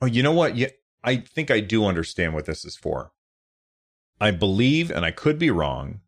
oh, 0.00 0.06
you 0.06 0.22
know 0.22 0.32
what? 0.32 0.56
Yeah, 0.56 0.68
I 1.04 1.16
think 1.16 1.50
I 1.50 1.60
do 1.60 1.84
understand 1.84 2.32
what 2.32 2.46
this 2.46 2.64
is 2.64 2.76
for. 2.76 3.12
I 4.20 4.30
believe, 4.30 4.90
and 4.90 5.04
I 5.04 5.10
could 5.10 5.38
be 5.38 5.50
wrong. 5.50 6.00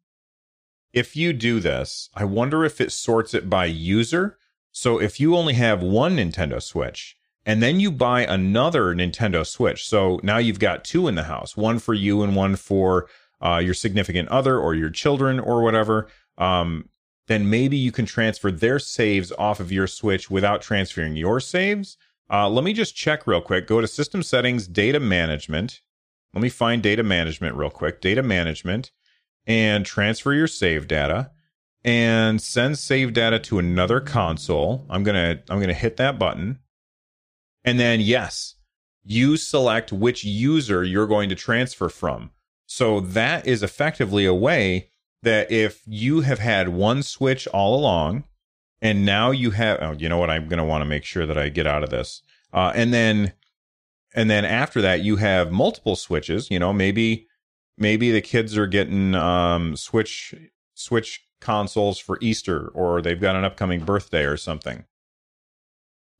If 0.92 1.16
you 1.16 1.32
do 1.32 1.60
this, 1.60 2.08
I 2.14 2.24
wonder 2.24 2.64
if 2.64 2.80
it 2.80 2.92
sorts 2.92 3.34
it 3.34 3.48
by 3.48 3.66
user. 3.66 4.38
So 4.72 5.00
if 5.00 5.20
you 5.20 5.36
only 5.36 5.54
have 5.54 5.82
one 5.82 6.16
Nintendo 6.16 6.62
Switch 6.62 7.16
and 7.44 7.62
then 7.62 7.80
you 7.80 7.90
buy 7.90 8.24
another 8.24 8.94
Nintendo 8.94 9.46
Switch, 9.46 9.86
so 9.86 10.20
now 10.22 10.38
you've 10.38 10.58
got 10.58 10.84
two 10.84 11.08
in 11.08 11.14
the 11.14 11.24
house, 11.24 11.56
one 11.56 11.78
for 11.78 11.94
you 11.94 12.22
and 12.22 12.36
one 12.36 12.56
for 12.56 13.08
uh, 13.40 13.60
your 13.62 13.74
significant 13.74 14.28
other 14.28 14.58
or 14.58 14.74
your 14.74 14.90
children 14.90 15.40
or 15.40 15.62
whatever. 15.62 16.08
Um, 16.38 16.88
then 17.26 17.48
maybe 17.48 17.76
you 17.76 17.92
can 17.92 18.06
transfer 18.06 18.50
their 18.50 18.78
saves 18.78 19.32
off 19.38 19.60
of 19.60 19.70
your 19.70 19.86
Switch 19.86 20.30
without 20.30 20.62
transferring 20.62 21.16
your 21.16 21.40
saves. 21.40 21.96
Uh, 22.28 22.48
let 22.48 22.64
me 22.64 22.72
just 22.72 22.94
check 22.94 23.26
real 23.26 23.40
quick. 23.40 23.66
Go 23.66 23.80
to 23.80 23.86
System 23.86 24.22
Settings, 24.22 24.66
Data 24.66 25.00
Management. 25.00 25.80
Let 26.32 26.42
me 26.42 26.48
find 26.48 26.82
Data 26.82 27.02
Management 27.02 27.56
real 27.56 27.70
quick. 27.70 28.00
Data 28.00 28.22
Management, 28.22 28.92
and 29.46 29.84
transfer 29.84 30.32
your 30.32 30.46
save 30.46 30.86
data, 30.86 31.30
and 31.84 32.40
send 32.40 32.78
save 32.78 33.12
data 33.12 33.38
to 33.38 33.58
another 33.58 34.00
console. 34.00 34.86
I'm 34.90 35.02
gonna 35.02 35.40
I'm 35.48 35.60
gonna 35.60 35.74
hit 35.74 35.96
that 35.96 36.18
button, 36.18 36.58
and 37.64 37.78
then 37.78 38.00
yes, 38.00 38.56
you 39.04 39.36
select 39.36 39.92
which 39.92 40.24
user 40.24 40.84
you're 40.84 41.06
going 41.06 41.28
to 41.28 41.34
transfer 41.34 41.88
from. 41.88 42.30
So 42.66 43.00
that 43.00 43.46
is 43.46 43.62
effectively 43.62 44.24
a 44.24 44.34
way 44.34 44.90
that 45.22 45.50
if 45.50 45.82
you 45.86 46.20
have 46.20 46.38
had 46.38 46.68
one 46.68 47.02
switch 47.02 47.46
all 47.48 47.74
along 47.74 48.24
and 48.82 49.04
now 49.04 49.30
you 49.30 49.50
have 49.50 49.78
oh 49.80 49.92
you 49.92 50.08
know 50.08 50.18
what 50.18 50.30
i'm 50.30 50.48
going 50.48 50.58
to 50.58 50.64
want 50.64 50.82
to 50.82 50.86
make 50.86 51.04
sure 51.04 51.26
that 51.26 51.38
i 51.38 51.48
get 51.48 51.66
out 51.66 51.82
of 51.82 51.90
this 51.90 52.22
uh, 52.52 52.72
and 52.74 52.92
then 52.92 53.32
and 54.14 54.30
then 54.30 54.44
after 54.44 54.80
that 54.80 55.02
you 55.02 55.16
have 55.16 55.52
multiple 55.52 55.96
switches 55.96 56.50
you 56.50 56.58
know 56.58 56.72
maybe 56.72 57.26
maybe 57.76 58.10
the 58.10 58.20
kids 58.20 58.56
are 58.56 58.66
getting 58.66 59.14
um, 59.14 59.76
switch 59.76 60.34
switch 60.74 61.26
consoles 61.40 61.98
for 61.98 62.18
easter 62.20 62.68
or 62.68 63.00
they've 63.00 63.20
got 63.20 63.36
an 63.36 63.44
upcoming 63.44 63.80
birthday 63.80 64.24
or 64.24 64.36
something 64.36 64.84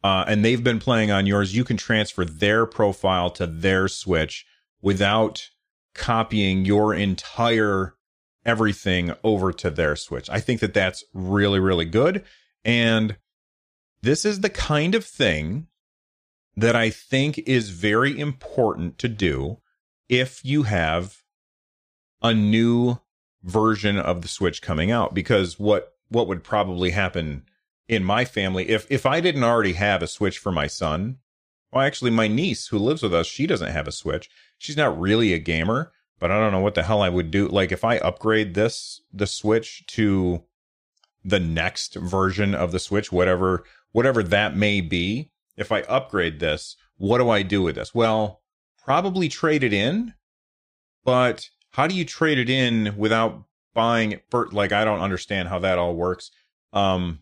uh, 0.03 0.25
and 0.27 0.45
they've 0.45 0.65
been 0.65 0.79
playing 0.79 1.11
on 1.11 1.27
yours 1.27 1.55
you 1.55 1.65
can 1.65 1.77
transfer 1.77 2.25
their 2.25 2.67
profile 2.67 3.31
to 3.31 3.47
their 3.47 3.87
switch 3.89 4.47
without 4.81 5.51
copying 5.95 6.65
your 6.65 6.95
entire 6.95 7.95
everything 8.45 9.13
over 9.23 9.53
to 9.53 9.71
their 9.71 9.97
Switch. 9.97 10.29
I 10.31 10.41
think 10.41 10.61
that 10.61 10.75
that's 10.75 11.05
really, 11.13 11.61
really 11.61 11.85
good. 11.85 12.25
And 12.65 13.17
this 14.03 14.25
is 14.25 14.41
the 14.41 14.51
kind 14.51 14.95
of 14.95 15.05
thing 15.05 15.67
that 16.57 16.75
I 16.75 16.91
think 16.91 17.39
is 17.39 17.71
very 17.71 18.19
important 18.19 18.99
to 18.99 19.09
do 19.09 19.59
if 20.09 20.45
you 20.45 20.65
have 20.65 21.19
a 22.23 22.35
new 22.35 22.99
version 23.43 23.97
of 23.97 24.23
the 24.23 24.29
Switch 24.29 24.63
coming 24.63 24.91
out 24.91 25.15
because 25.15 25.59
what 25.59 25.95
what 26.09 26.27
would 26.27 26.45
probably 26.45 26.91
happen 26.91 27.45
in 27.89 28.05
my 28.05 28.25
family 28.25 28.69
if 28.69 28.87
if 28.91 29.07
I 29.07 29.21
didn't 29.21 29.45
already 29.45 29.75
have 29.75 30.03
a 30.03 30.07
Switch 30.07 30.39
for 30.39 30.53
my 30.53 30.67
son 30.67 31.19
well 31.73 31.85
actually 31.85 32.11
my 32.11 32.29
niece 32.29 32.69
who 32.69 32.79
lives 32.79 33.03
with 33.03 33.15
us 33.15 33.27
she 33.27 33.47
doesn't 33.47 33.73
have 33.73 33.89
a 33.89 33.93
Switch 33.93 34.29
she's 34.59 34.77
not 34.77 34.99
really 34.99 35.33
a 35.33 35.39
gamer 35.39 35.93
but 36.21 36.31
I 36.31 36.39
don't 36.39 36.53
know 36.53 36.61
what 36.61 36.75
the 36.75 36.85
hell 36.85 37.03
I 37.03 37.09
would 37.09 37.33
do. 37.33 37.49
Like 37.49 37.73
if 37.73 37.83
I 37.83 37.97
upgrade 37.97 38.55
this 38.55 39.01
the 39.13 39.27
Switch 39.27 39.85
to 39.89 40.45
the 41.25 41.41
next 41.41 41.95
version 41.97 42.55
of 42.55 42.71
the 42.71 42.79
Switch, 42.79 43.11
whatever 43.11 43.65
whatever 43.91 44.23
that 44.23 44.55
may 44.55 44.83
be, 44.83 45.31
if 45.57 45.73
I 45.73 45.81
upgrade 45.83 46.39
this, 46.39 46.77
what 46.97 47.19
do 47.19 47.31
I 47.31 47.43
do 47.43 47.63
with 47.63 47.75
this? 47.75 47.95
Well, 47.95 48.43
probably 48.85 49.29
trade 49.29 49.65
it 49.65 49.73
in. 49.73 50.15
But 51.03 51.49
how 51.71 51.87
do 51.87 51.95
you 51.95 52.05
trade 52.05 52.39
it 52.39 52.51
in 52.51 52.97
without 52.97 53.45
buying 53.75 54.13
it? 54.13 54.25
For, 54.31 54.49
like 54.51 54.73
I 54.73 54.85
don't 54.85 55.01
understand 55.01 55.49
how 55.49 55.59
that 55.61 55.79
all 55.79 55.95
works. 55.95 56.31
Um, 56.73 57.21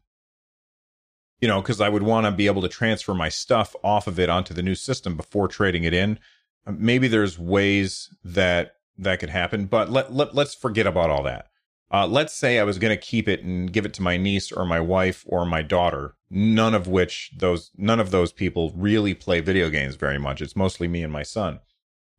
you 1.41 1.47
know, 1.47 1.61
because 1.61 1.81
I 1.81 1.89
would 1.89 2.03
want 2.03 2.27
to 2.27 2.33
be 2.33 2.47
able 2.47 2.63
to 2.63 2.69
transfer 2.69 3.15
my 3.15 3.29
stuff 3.29 3.77
off 3.85 4.07
of 4.07 4.19
it 4.19 4.29
onto 4.29 4.53
the 4.55 4.63
new 4.63 4.75
system 4.75 5.17
before 5.17 5.47
trading 5.47 5.85
it 5.85 5.95
in. 5.95 6.19
Maybe 6.67 7.07
there's 7.09 7.39
ways 7.39 8.11
that 8.25 8.75
that 8.99 9.21
could 9.21 9.31
happen. 9.31 9.67
But 9.67 9.91
let, 9.91 10.13
let 10.13 10.35
let's 10.35 10.55
forget 10.55 10.87
about 10.87 11.11
all 11.11 11.23
that. 11.23 11.47
Uh, 11.91 12.07
let's 12.07 12.35
say 12.35 12.59
I 12.59 12.65
was 12.65 12.79
going 12.79 12.95
to 12.95 13.01
keep 13.01 13.29
it 13.29 13.43
and 13.43 13.73
give 13.73 13.87
it 13.87 13.95
to 13.95 14.03
my 14.03 14.19
niece 14.19 14.53
or 14.53 14.67
my 14.67 14.81
wife 14.81 15.25
or 15.27 15.47
my 15.47 15.63
daughter. 15.63 16.17
None 16.29 16.75
of 16.75 16.87
which 16.87 17.33
those 17.39 17.71
none 17.77 18.01
of 18.01 18.11
those 18.11 18.33
people 18.33 18.73
really 18.77 19.15
play 19.15 19.41
video 19.41 19.71
games 19.71 19.95
very 19.95 20.19
much. 20.19 20.43
It's 20.43 20.57
mostly 20.57 20.89
me 20.89 21.03
and 21.03 21.13
my 21.13 21.23
son. 21.23 21.61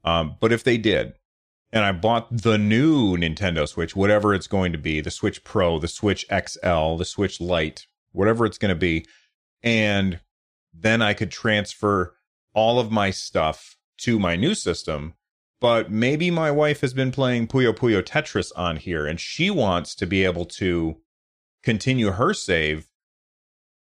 Um, 0.04 0.38
but 0.40 0.52
if 0.52 0.64
they 0.64 0.78
did, 0.78 1.14
and 1.72 1.84
I 1.84 1.92
bought 1.92 2.28
the 2.36 2.58
new 2.58 3.18
Nintendo 3.18 3.68
Switch, 3.68 3.96
whatever 3.96 4.34
it's 4.34 4.48
going 4.48 4.72
to 4.72 4.78
be, 4.78 5.02
the 5.02 5.12
Switch 5.12 5.44
Pro, 5.44 5.80
the 5.80 5.88
Switch 5.88 6.26
XL, 6.30 6.96
the 6.96 7.06
Switch 7.06 7.40
Lite, 7.40 7.86
whatever 8.12 8.46
it's 8.46 8.58
going 8.58 8.70
to 8.70 8.76
be, 8.76 9.06
and 9.62 10.20
then 10.74 11.02
I 11.02 11.14
could 11.14 11.32
transfer 11.32 12.16
all 12.54 12.80
of 12.80 12.92
my 12.92 13.12
stuff 13.12 13.78
to 14.00 14.18
my 14.18 14.36
new 14.36 14.56
system 14.56 15.14
but 15.60 15.92
maybe 15.92 16.32
my 16.32 16.52
wife 16.52 16.82
has 16.82 16.94
been 16.94 17.12
playing 17.12 17.48
Puyo 17.48 17.74
Puyo 17.74 18.02
Tetris 18.02 18.52
on 18.56 18.78
here 18.78 19.06
and 19.06 19.20
she 19.20 19.50
wants 19.50 19.94
to 19.96 20.06
be 20.06 20.24
able 20.24 20.46
to 20.46 20.98
continue 21.64 22.12
her 22.12 22.34
save. 22.34 22.88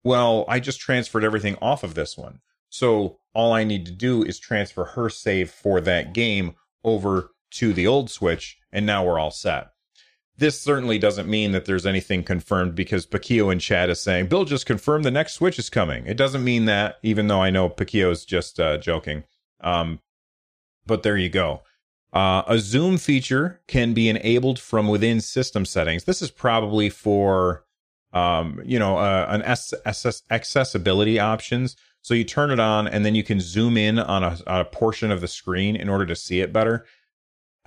Well, 0.02 0.44
I 0.48 0.58
just 0.58 0.80
transferred 0.80 1.24
everything 1.24 1.56
off 1.62 1.84
of 1.84 1.94
this 1.94 2.18
one. 2.18 2.40
So 2.68 3.18
all 3.34 3.52
I 3.52 3.64
need 3.64 3.86
to 3.86 3.92
do 3.92 4.22
is 4.22 4.38
transfer 4.38 4.84
her 4.84 5.08
save 5.08 5.50
for 5.50 5.80
that 5.82 6.12
game 6.12 6.54
over 6.82 7.30
to 7.50 7.72
the 7.72 7.86
old 7.86 8.10
Switch, 8.10 8.58
and 8.72 8.86
now 8.86 9.04
we're 9.04 9.18
all 9.18 9.30
set. 9.30 9.68
This 10.38 10.58
certainly 10.58 10.98
doesn't 10.98 11.28
mean 11.28 11.52
that 11.52 11.66
there's 11.66 11.84
anything 11.84 12.22
confirmed 12.22 12.74
because 12.74 13.06
Pakio 13.06 13.52
in 13.52 13.58
chat 13.58 13.90
is 13.90 14.00
saying, 14.00 14.28
Bill 14.28 14.46
just 14.46 14.64
confirmed 14.64 15.04
the 15.04 15.10
next 15.10 15.34
Switch 15.34 15.58
is 15.58 15.68
coming. 15.68 16.06
It 16.06 16.16
doesn't 16.16 16.42
mean 16.42 16.64
that, 16.64 16.96
even 17.02 17.28
though 17.28 17.42
I 17.42 17.50
know 17.50 17.68
Pakio 17.68 18.10
is 18.10 18.24
just 18.24 18.58
uh, 18.58 18.78
joking. 18.78 19.24
Um, 19.60 20.00
but 20.86 21.02
there 21.02 21.18
you 21.18 21.28
go. 21.28 21.62
Uh, 22.12 22.42
a 22.48 22.58
zoom 22.58 22.96
feature 22.96 23.60
can 23.68 23.92
be 23.92 24.08
enabled 24.08 24.58
from 24.58 24.88
within 24.88 25.20
system 25.20 25.64
settings. 25.64 26.04
This 26.04 26.22
is 26.22 26.30
probably 26.30 26.88
for, 26.88 27.64
um, 28.12 28.60
you 28.64 28.78
know, 28.78 28.96
uh, 28.96 29.26
an 29.28 29.42
S- 29.42 29.74
S- 29.84 30.22
accessibility 30.30 31.20
options. 31.20 31.76
So 32.02 32.14
you 32.14 32.24
turn 32.24 32.50
it 32.50 32.58
on 32.58 32.88
and 32.88 33.04
then 33.04 33.14
you 33.14 33.22
can 33.22 33.40
zoom 33.40 33.76
in 33.76 33.98
on 33.98 34.24
a, 34.24 34.38
on 34.46 34.60
a 34.60 34.64
portion 34.64 35.10
of 35.10 35.20
the 35.20 35.28
screen 35.28 35.76
in 35.76 35.88
order 35.88 36.06
to 36.06 36.16
see 36.16 36.40
it 36.40 36.52
better. 36.52 36.86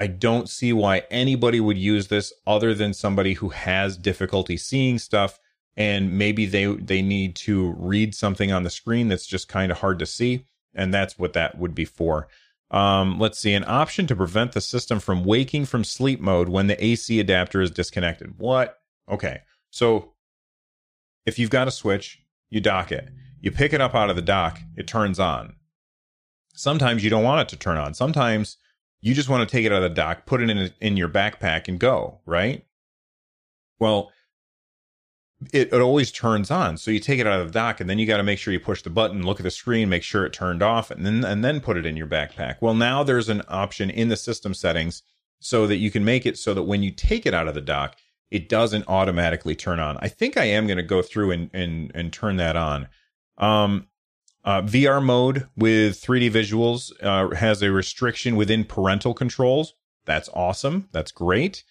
I 0.03 0.07
don't 0.07 0.49
see 0.49 0.73
why 0.73 1.03
anybody 1.09 1.61
would 1.61 1.77
use 1.77 2.09
this 2.09 2.33
other 2.45 2.73
than 2.73 2.93
somebody 2.93 3.35
who 3.35 3.47
has 3.47 3.95
difficulty 3.95 4.57
seeing 4.57 4.99
stuff 4.99 5.39
and 5.77 6.17
maybe 6.17 6.45
they 6.45 6.65
they 6.65 7.01
need 7.01 7.37
to 7.37 7.73
read 7.77 8.13
something 8.13 8.51
on 8.51 8.63
the 8.63 8.69
screen 8.69 9.07
that's 9.07 9.25
just 9.25 9.47
kind 9.47 9.71
of 9.71 9.77
hard 9.77 9.99
to 9.99 10.05
see 10.05 10.45
and 10.75 10.93
that's 10.93 11.17
what 11.17 11.31
that 11.31 11.57
would 11.57 11.73
be 11.73 11.85
for. 11.85 12.27
Um, 12.69 13.17
let's 13.17 13.39
see, 13.39 13.53
an 13.53 13.63
option 13.65 14.05
to 14.07 14.15
prevent 14.15 14.51
the 14.51 14.59
system 14.59 14.99
from 14.99 15.23
waking 15.23 15.67
from 15.67 15.85
sleep 15.85 16.19
mode 16.19 16.49
when 16.49 16.67
the 16.67 16.83
AC 16.83 17.21
adapter 17.21 17.61
is 17.61 17.71
disconnected. 17.71 18.37
What? 18.37 18.81
Okay. 19.09 19.39
So 19.69 20.15
if 21.25 21.39
you've 21.39 21.49
got 21.49 21.69
a 21.69 21.71
switch, 21.71 22.21
you 22.49 22.59
dock 22.59 22.91
it. 22.91 23.07
You 23.39 23.51
pick 23.51 23.71
it 23.71 23.79
up 23.79 23.95
out 23.95 24.09
of 24.09 24.17
the 24.17 24.21
dock, 24.21 24.59
it 24.75 24.85
turns 24.85 25.17
on. 25.17 25.55
Sometimes 26.55 27.05
you 27.05 27.09
don't 27.09 27.23
want 27.23 27.39
it 27.39 27.55
to 27.55 27.57
turn 27.57 27.77
on. 27.77 27.93
Sometimes 27.93 28.57
you 29.03 29.13
just 29.13 29.27
want 29.27 29.47
to 29.47 29.51
take 29.51 29.65
it 29.65 29.71
out 29.73 29.83
of 29.83 29.89
the 29.89 29.95
dock, 29.95 30.25
put 30.25 30.41
it 30.41 30.49
in 30.49 30.71
in 30.79 30.95
your 30.95 31.09
backpack 31.09 31.67
and 31.67 31.77
go, 31.77 32.21
right? 32.25 32.65
Well, 33.77 34.11
it, 35.51 35.73
it 35.73 35.81
always 35.81 36.09
turns 36.09 36.49
on. 36.49 36.77
So 36.77 36.89
you 36.89 37.01
take 37.01 37.19
it 37.19 37.27
out 37.27 37.41
of 37.41 37.47
the 37.47 37.53
dock 37.53 37.81
and 37.81 37.89
then 37.89 37.99
you 37.99 38.05
got 38.05 38.17
to 38.17 38.23
make 38.23 38.39
sure 38.39 38.53
you 38.53 38.61
push 38.61 38.81
the 38.81 38.89
button, 38.89 39.25
look 39.25 39.41
at 39.41 39.43
the 39.43 39.51
screen, 39.51 39.89
make 39.89 40.03
sure 40.03 40.25
it 40.25 40.31
turned 40.31 40.63
off, 40.63 40.89
and 40.89 41.05
then 41.05 41.25
and 41.25 41.43
then 41.43 41.59
put 41.59 41.75
it 41.75 41.85
in 41.85 41.97
your 41.97 42.07
backpack. 42.07 42.55
Well, 42.61 42.73
now 42.73 43.03
there's 43.03 43.27
an 43.27 43.41
option 43.49 43.89
in 43.89 44.07
the 44.07 44.15
system 44.15 44.53
settings 44.53 45.03
so 45.41 45.67
that 45.67 45.77
you 45.77 45.91
can 45.91 46.05
make 46.05 46.25
it 46.25 46.37
so 46.37 46.53
that 46.53 46.63
when 46.63 46.81
you 46.81 46.89
take 46.89 47.25
it 47.25 47.33
out 47.33 47.49
of 47.49 47.55
the 47.55 47.61
dock, 47.61 47.97
it 48.31 48.47
doesn't 48.47 48.87
automatically 48.87 49.53
turn 49.53 49.81
on. 49.81 49.97
I 49.97 50.07
think 50.07 50.37
I 50.37 50.45
am 50.45 50.65
going 50.65 50.77
to 50.77 50.83
go 50.83 51.01
through 51.01 51.31
and 51.31 51.49
and 51.53 51.91
and 51.93 52.13
turn 52.13 52.37
that 52.37 52.55
on. 52.55 52.87
Um, 53.37 53.87
uh, 54.45 54.61
VR 54.61 55.03
mode 55.03 55.47
with 55.55 56.01
3D 56.01 56.31
visuals 56.31 56.91
uh, 57.01 57.33
has 57.35 57.61
a 57.61 57.71
restriction 57.71 58.35
within 58.35 58.65
parental 58.65 59.13
controls. 59.13 59.73
That's 60.05 60.29
awesome. 60.33 60.89
That's 60.91 61.11
great. 61.11 61.63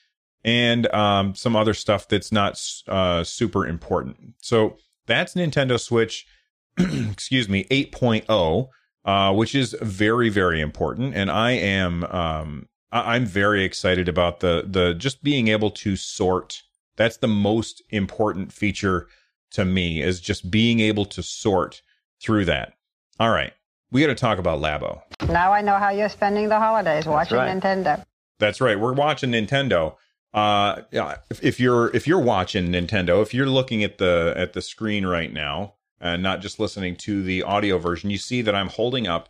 And 0.44 0.92
um, 0.94 1.34
some 1.34 1.54
other 1.54 1.74
stuff 1.74 2.08
that's 2.08 2.32
not 2.32 2.60
uh, 2.88 3.24
super 3.24 3.66
important. 3.66 4.34
So 4.40 4.76
that's 5.06 5.34
Nintendo 5.34 5.78
Switch, 5.78 6.26
excuse 6.78 7.48
me, 7.48 7.64
8.0, 7.64 8.68
uh, 9.04 9.34
which 9.34 9.54
is 9.54 9.76
very, 9.82 10.30
very 10.30 10.60
important. 10.60 11.14
And 11.14 11.30
I 11.30 11.52
am, 11.52 12.04
um, 12.04 12.68
I- 12.90 13.14
I'm 13.14 13.26
very 13.26 13.64
excited 13.64 14.08
about 14.08 14.40
the 14.40 14.64
the 14.66 14.94
just 14.94 15.22
being 15.22 15.48
able 15.48 15.70
to 15.70 15.96
sort. 15.96 16.62
That's 16.96 17.18
the 17.18 17.28
most 17.28 17.82
important 17.90 18.52
feature 18.52 19.08
to 19.52 19.64
me 19.64 20.02
is 20.02 20.20
just 20.20 20.50
being 20.50 20.80
able 20.80 21.04
to 21.06 21.22
sort 21.22 21.82
through 22.22 22.46
that. 22.46 22.74
All 23.18 23.30
right, 23.30 23.52
we 23.90 24.00
got 24.00 24.08
to 24.08 24.14
talk 24.14 24.38
about 24.38 24.60
Labo. 24.60 25.02
Now 25.28 25.52
I 25.52 25.60
know 25.60 25.76
how 25.76 25.90
you're 25.90 26.08
spending 26.08 26.48
the 26.48 26.58
holidays 26.58 27.06
watching 27.06 27.36
right. 27.36 27.60
Nintendo. 27.60 28.04
That's 28.38 28.60
right. 28.60 28.78
We're 28.78 28.92
watching 28.92 29.30
Nintendo. 29.30 29.96
Uh, 30.34 30.82
yeah, 30.90 31.18
if, 31.30 31.42
if 31.44 31.60
you're 31.60 31.94
if 31.94 32.06
you're 32.06 32.20
watching 32.20 32.68
Nintendo, 32.68 33.20
if 33.22 33.34
you're 33.34 33.46
looking 33.46 33.84
at 33.84 33.98
the 33.98 34.32
at 34.36 34.54
the 34.54 34.62
screen 34.62 35.04
right 35.04 35.32
now 35.32 35.74
and 36.00 36.22
not 36.22 36.40
just 36.40 36.58
listening 36.58 36.96
to 36.96 37.22
the 37.22 37.42
audio 37.42 37.78
version, 37.78 38.10
you 38.10 38.18
see 38.18 38.42
that 38.42 38.54
I'm 38.54 38.68
holding 38.68 39.06
up 39.06 39.28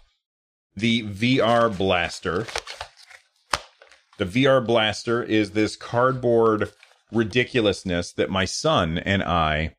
the 0.77 1.03
VR 1.03 1.77
Blaster. 1.77 2.47
The 4.19 4.25
VR 4.25 4.65
Blaster 4.65 5.23
is 5.23 5.51
this 5.51 5.75
cardboard 5.77 6.71
ridiculousness 7.11 8.13
that 8.13 8.31
my 8.31 8.45
son 8.45 8.99
and 8.99 9.23
I 9.23 9.75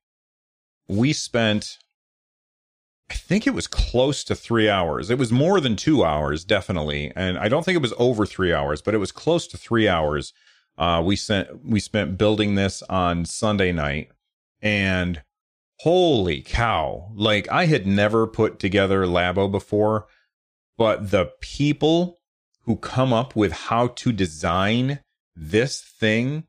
we 0.87 1.13
spent 1.13 1.77
I 3.09 3.15
think 3.15 3.45
it 3.45 3.53
was 3.53 3.67
close 3.67 4.23
to 4.25 4.35
three 4.35 4.69
hours. 4.69 5.09
It 5.09 5.17
was 5.17 5.31
more 5.31 5.59
than 5.59 5.75
two 5.75 6.03
hours, 6.03 6.43
definitely, 6.43 7.11
and 7.15 7.37
I 7.37 7.47
don't 7.47 7.63
think 7.63 7.75
it 7.75 7.81
was 7.81 7.93
over 7.97 8.25
three 8.25 8.53
hours, 8.53 8.81
but 8.81 8.93
it 8.93 8.99
was 8.99 9.11
close 9.11 9.47
to 9.47 9.57
three 9.57 9.87
hours. 9.87 10.33
Uh, 10.77 11.01
we 11.05 11.15
sent 11.15 11.65
we 11.65 11.79
spent 11.79 12.17
building 12.17 12.55
this 12.55 12.81
on 12.83 13.25
Sunday 13.25 13.71
night, 13.71 14.09
and 14.61 15.21
holy 15.79 16.41
cow! 16.41 17.11
Like 17.13 17.47
I 17.51 17.65
had 17.65 17.85
never 17.85 18.25
put 18.25 18.59
together 18.59 19.05
Labo 19.05 19.51
before, 19.51 20.07
but 20.77 21.11
the 21.11 21.31
people 21.41 22.19
who 22.61 22.77
come 22.77 23.13
up 23.13 23.35
with 23.35 23.51
how 23.51 23.87
to 23.87 24.11
design 24.11 24.99
this 25.35 25.81
thing 25.81 26.45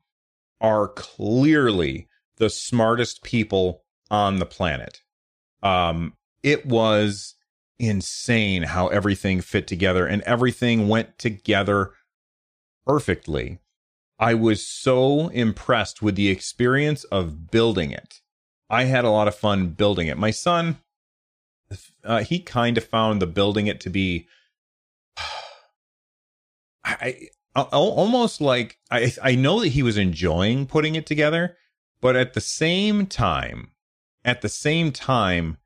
are 0.61 0.88
clearly 0.88 2.08
the 2.37 2.49
smartest 2.49 3.23
people 3.23 3.82
on 4.11 4.38
the 4.38 4.46
planet. 4.46 5.02
Um, 5.62 6.14
it 6.44 6.66
was 6.66 7.34
insane 7.78 8.62
how 8.62 8.86
everything 8.88 9.40
fit 9.40 9.66
together 9.66 10.06
and 10.06 10.22
everything 10.22 10.86
went 10.88 11.18
together 11.18 11.92
perfectly. 12.86 13.58
I 14.18 14.34
was 14.34 14.64
so 14.64 15.28
impressed 15.28 16.02
with 16.02 16.14
the 16.14 16.28
experience 16.28 17.02
of 17.04 17.50
building 17.50 17.90
it. 17.90 18.20
I 18.70 18.84
had 18.84 19.04
a 19.04 19.10
lot 19.10 19.26
of 19.26 19.34
fun 19.34 19.70
building 19.70 20.06
it. 20.06 20.18
My 20.18 20.30
son, 20.30 20.78
uh, 22.04 22.22
he 22.22 22.38
kind 22.38 22.78
of 22.78 22.84
found 22.84 23.20
the 23.20 23.26
building 23.26 23.66
it 23.66 23.80
to 23.80 23.90
be, 23.90 24.28
I, 26.84 27.28
I 27.56 27.62
almost 27.62 28.40
like 28.40 28.78
I 28.90 29.12
I 29.22 29.34
know 29.36 29.60
that 29.60 29.68
he 29.68 29.82
was 29.82 29.96
enjoying 29.96 30.66
putting 30.66 30.96
it 30.96 31.06
together, 31.06 31.56
but 32.00 32.16
at 32.16 32.34
the 32.34 32.40
same 32.40 33.06
time, 33.06 33.70
at 34.24 34.42
the 34.42 34.48
same 34.48 34.90
time, 34.90 35.58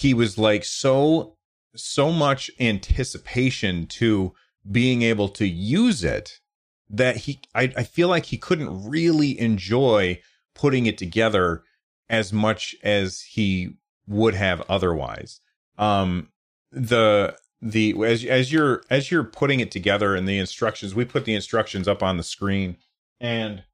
he 0.00 0.14
was 0.14 0.38
like 0.38 0.64
so 0.64 1.36
so 1.76 2.10
much 2.10 2.50
anticipation 2.58 3.86
to 3.86 4.32
being 4.70 5.02
able 5.02 5.28
to 5.28 5.46
use 5.46 6.02
it 6.02 6.40
that 6.88 7.16
he 7.16 7.40
I, 7.54 7.72
I 7.76 7.82
feel 7.84 8.08
like 8.08 8.26
he 8.26 8.38
couldn't 8.38 8.88
really 8.88 9.38
enjoy 9.38 10.20
putting 10.54 10.86
it 10.86 10.96
together 10.96 11.62
as 12.08 12.32
much 12.32 12.74
as 12.82 13.20
he 13.20 13.74
would 14.06 14.34
have 14.34 14.62
otherwise. 14.70 15.40
Um 15.76 16.30
the 16.72 17.36
the 17.60 17.94
as 18.02 18.24
as 18.24 18.50
you're 18.50 18.82
as 18.88 19.10
you're 19.10 19.24
putting 19.24 19.60
it 19.60 19.70
together 19.70 20.14
and 20.14 20.26
the 20.26 20.38
instructions, 20.38 20.94
we 20.94 21.04
put 21.04 21.26
the 21.26 21.34
instructions 21.34 21.86
up 21.86 22.02
on 22.02 22.16
the 22.16 22.22
screen 22.22 22.78
and 23.20 23.64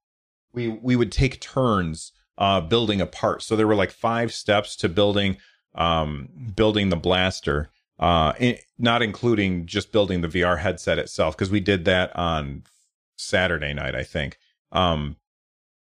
we 0.52 0.66
we 0.68 0.96
would 0.96 1.12
take 1.12 1.40
turns 1.40 2.10
uh 2.36 2.60
building 2.60 3.00
a 3.00 3.06
part. 3.06 3.42
So 3.44 3.54
there 3.54 3.68
were 3.68 3.76
like 3.76 3.92
five 3.92 4.34
steps 4.34 4.74
to 4.76 4.88
building 4.88 5.36
um 5.76 6.28
building 6.54 6.88
the 6.88 6.96
blaster 6.96 7.70
uh 7.98 8.32
in, 8.38 8.56
not 8.78 9.02
including 9.02 9.66
just 9.66 9.92
building 9.92 10.20
the 10.20 10.28
VR 10.28 10.58
headset 10.58 10.98
itself 10.98 11.36
because 11.36 11.50
we 11.50 11.60
did 11.60 11.84
that 11.84 12.14
on 12.16 12.62
Saturday 13.16 13.72
night 13.72 13.94
I 13.94 14.02
think 14.02 14.38
um 14.72 15.16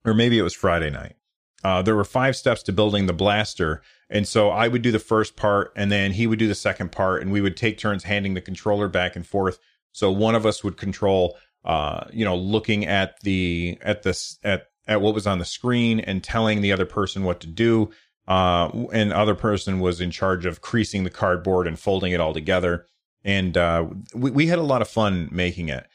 or 0.06 0.14
maybe 0.14 0.38
it 0.38 0.44
was 0.44 0.54
Friday 0.54 0.90
night. 0.90 1.16
Uh 1.64 1.82
there 1.82 1.96
were 1.96 2.06
five 2.06 2.36
steps 2.36 2.64
to 2.64 2.74
building 2.74 3.06
the 3.06 3.14
blaster 3.14 3.82
and 4.10 4.28
so 4.28 4.50
I 4.50 4.68
would 4.68 4.82
do 4.82 4.92
the 4.92 5.00
first 5.00 5.36
part 5.36 5.72
and 5.76 5.92
then 5.92 6.12
he 6.12 6.28
would 6.28 6.40
do 6.40 6.48
the 6.48 6.56
second 6.56 6.92
part 6.92 7.22
and 7.22 7.32
we 7.32 7.42
would 7.42 7.58
take 7.58 7.78
turns 7.78 8.04
handing 8.04 8.34
the 8.34 8.42
controller 8.42 8.88
back 8.88 9.16
and 9.16 9.26
forth 9.26 9.60
so 9.92 10.12
one 10.12 10.36
of 10.36 10.46
us 10.46 10.64
would 10.64 10.78
control 10.78 11.38
uh 11.64 12.06
you 12.12 12.24
know 12.26 12.36
looking 12.36 12.86
at 12.86 13.20
the 13.22 13.78
at 13.82 14.04
this 14.04 14.38
at 14.44 14.68
at 14.88 15.02
what 15.02 15.16
was 15.16 15.28
on 15.28 15.40
the 15.40 15.46
screen 15.46 16.00
and 16.00 16.24
telling 16.24 16.62
the 16.62 16.72
other 16.72 16.86
person 16.86 17.24
what 17.24 17.40
to 17.40 17.48
do 17.48 17.90
uh, 18.28 18.70
and 18.92 19.14
other 19.14 19.36
person 19.36 19.80
was 19.80 20.02
in 20.02 20.12
charge 20.12 20.46
of 20.46 20.62
creasing 20.62 21.04
the 21.04 21.10
cardboard 21.10 21.68
and 21.68 21.80
folding 21.80 22.12
it 22.12 22.20
all 22.20 22.34
together. 22.34 22.86
And 23.24 23.58
uh, 23.58 23.88
we, 24.14 24.32
we 24.32 24.48
had 24.48 24.60
a 24.60 24.64
lot 24.64 24.82
of 24.82 24.88
fun 24.88 25.30
making 25.32 25.70
it. 25.70 25.88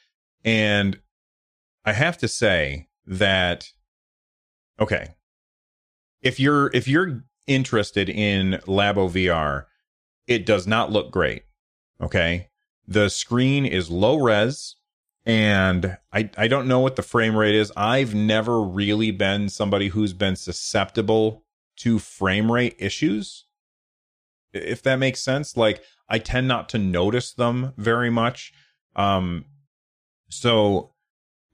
And 0.45 1.01
I 1.85 1.93
have 1.93 2.19
to 2.19 2.29
say 2.29 2.89
that, 3.07 3.73
okay, 4.79 5.15
if 6.23 6.39
you're 6.39 6.71
if 6.75 6.87
you're 6.87 7.25
interested 7.47 8.09
in 8.09 8.61
Labo 8.67 9.11
VR, 9.11 9.67
it 10.27 10.47
does 10.47 10.67
not 10.67 10.93
look 10.93 11.11
great. 11.11 11.45
Okay, 12.01 12.49
the 12.87 13.09
screen 13.09 13.67
is 13.67 13.91
low 13.91 14.19
res. 14.19 14.77
And 15.27 15.99
I, 16.13 16.31
I 16.39 16.49
don't 16.49 16.67
know 16.67 16.81
what 16.81 16.97
the 16.97 17.03
frame 17.03 17.37
rate 17.37 17.55
is. 17.55 17.71
I've 17.77 18.15
never 18.15 18.63
really 18.63 19.11
been 19.11 19.51
somebody 19.51 19.89
who's 19.89 20.15
been 20.15 20.35
susceptible 20.35 21.45
to 21.81 21.99
frame 21.99 22.51
rate 22.51 22.77
issues 22.79 23.45
if 24.53 24.83
that 24.83 24.97
makes 24.97 25.21
sense. 25.21 25.57
Like 25.57 25.83
i 26.09 26.19
tend 26.19 26.49
not 26.49 26.69
to 26.71 26.79
notice 26.79 27.33
them 27.33 27.73
very 27.77 28.11
much. 28.11 28.53
Um 28.97 29.45
so 30.29 30.93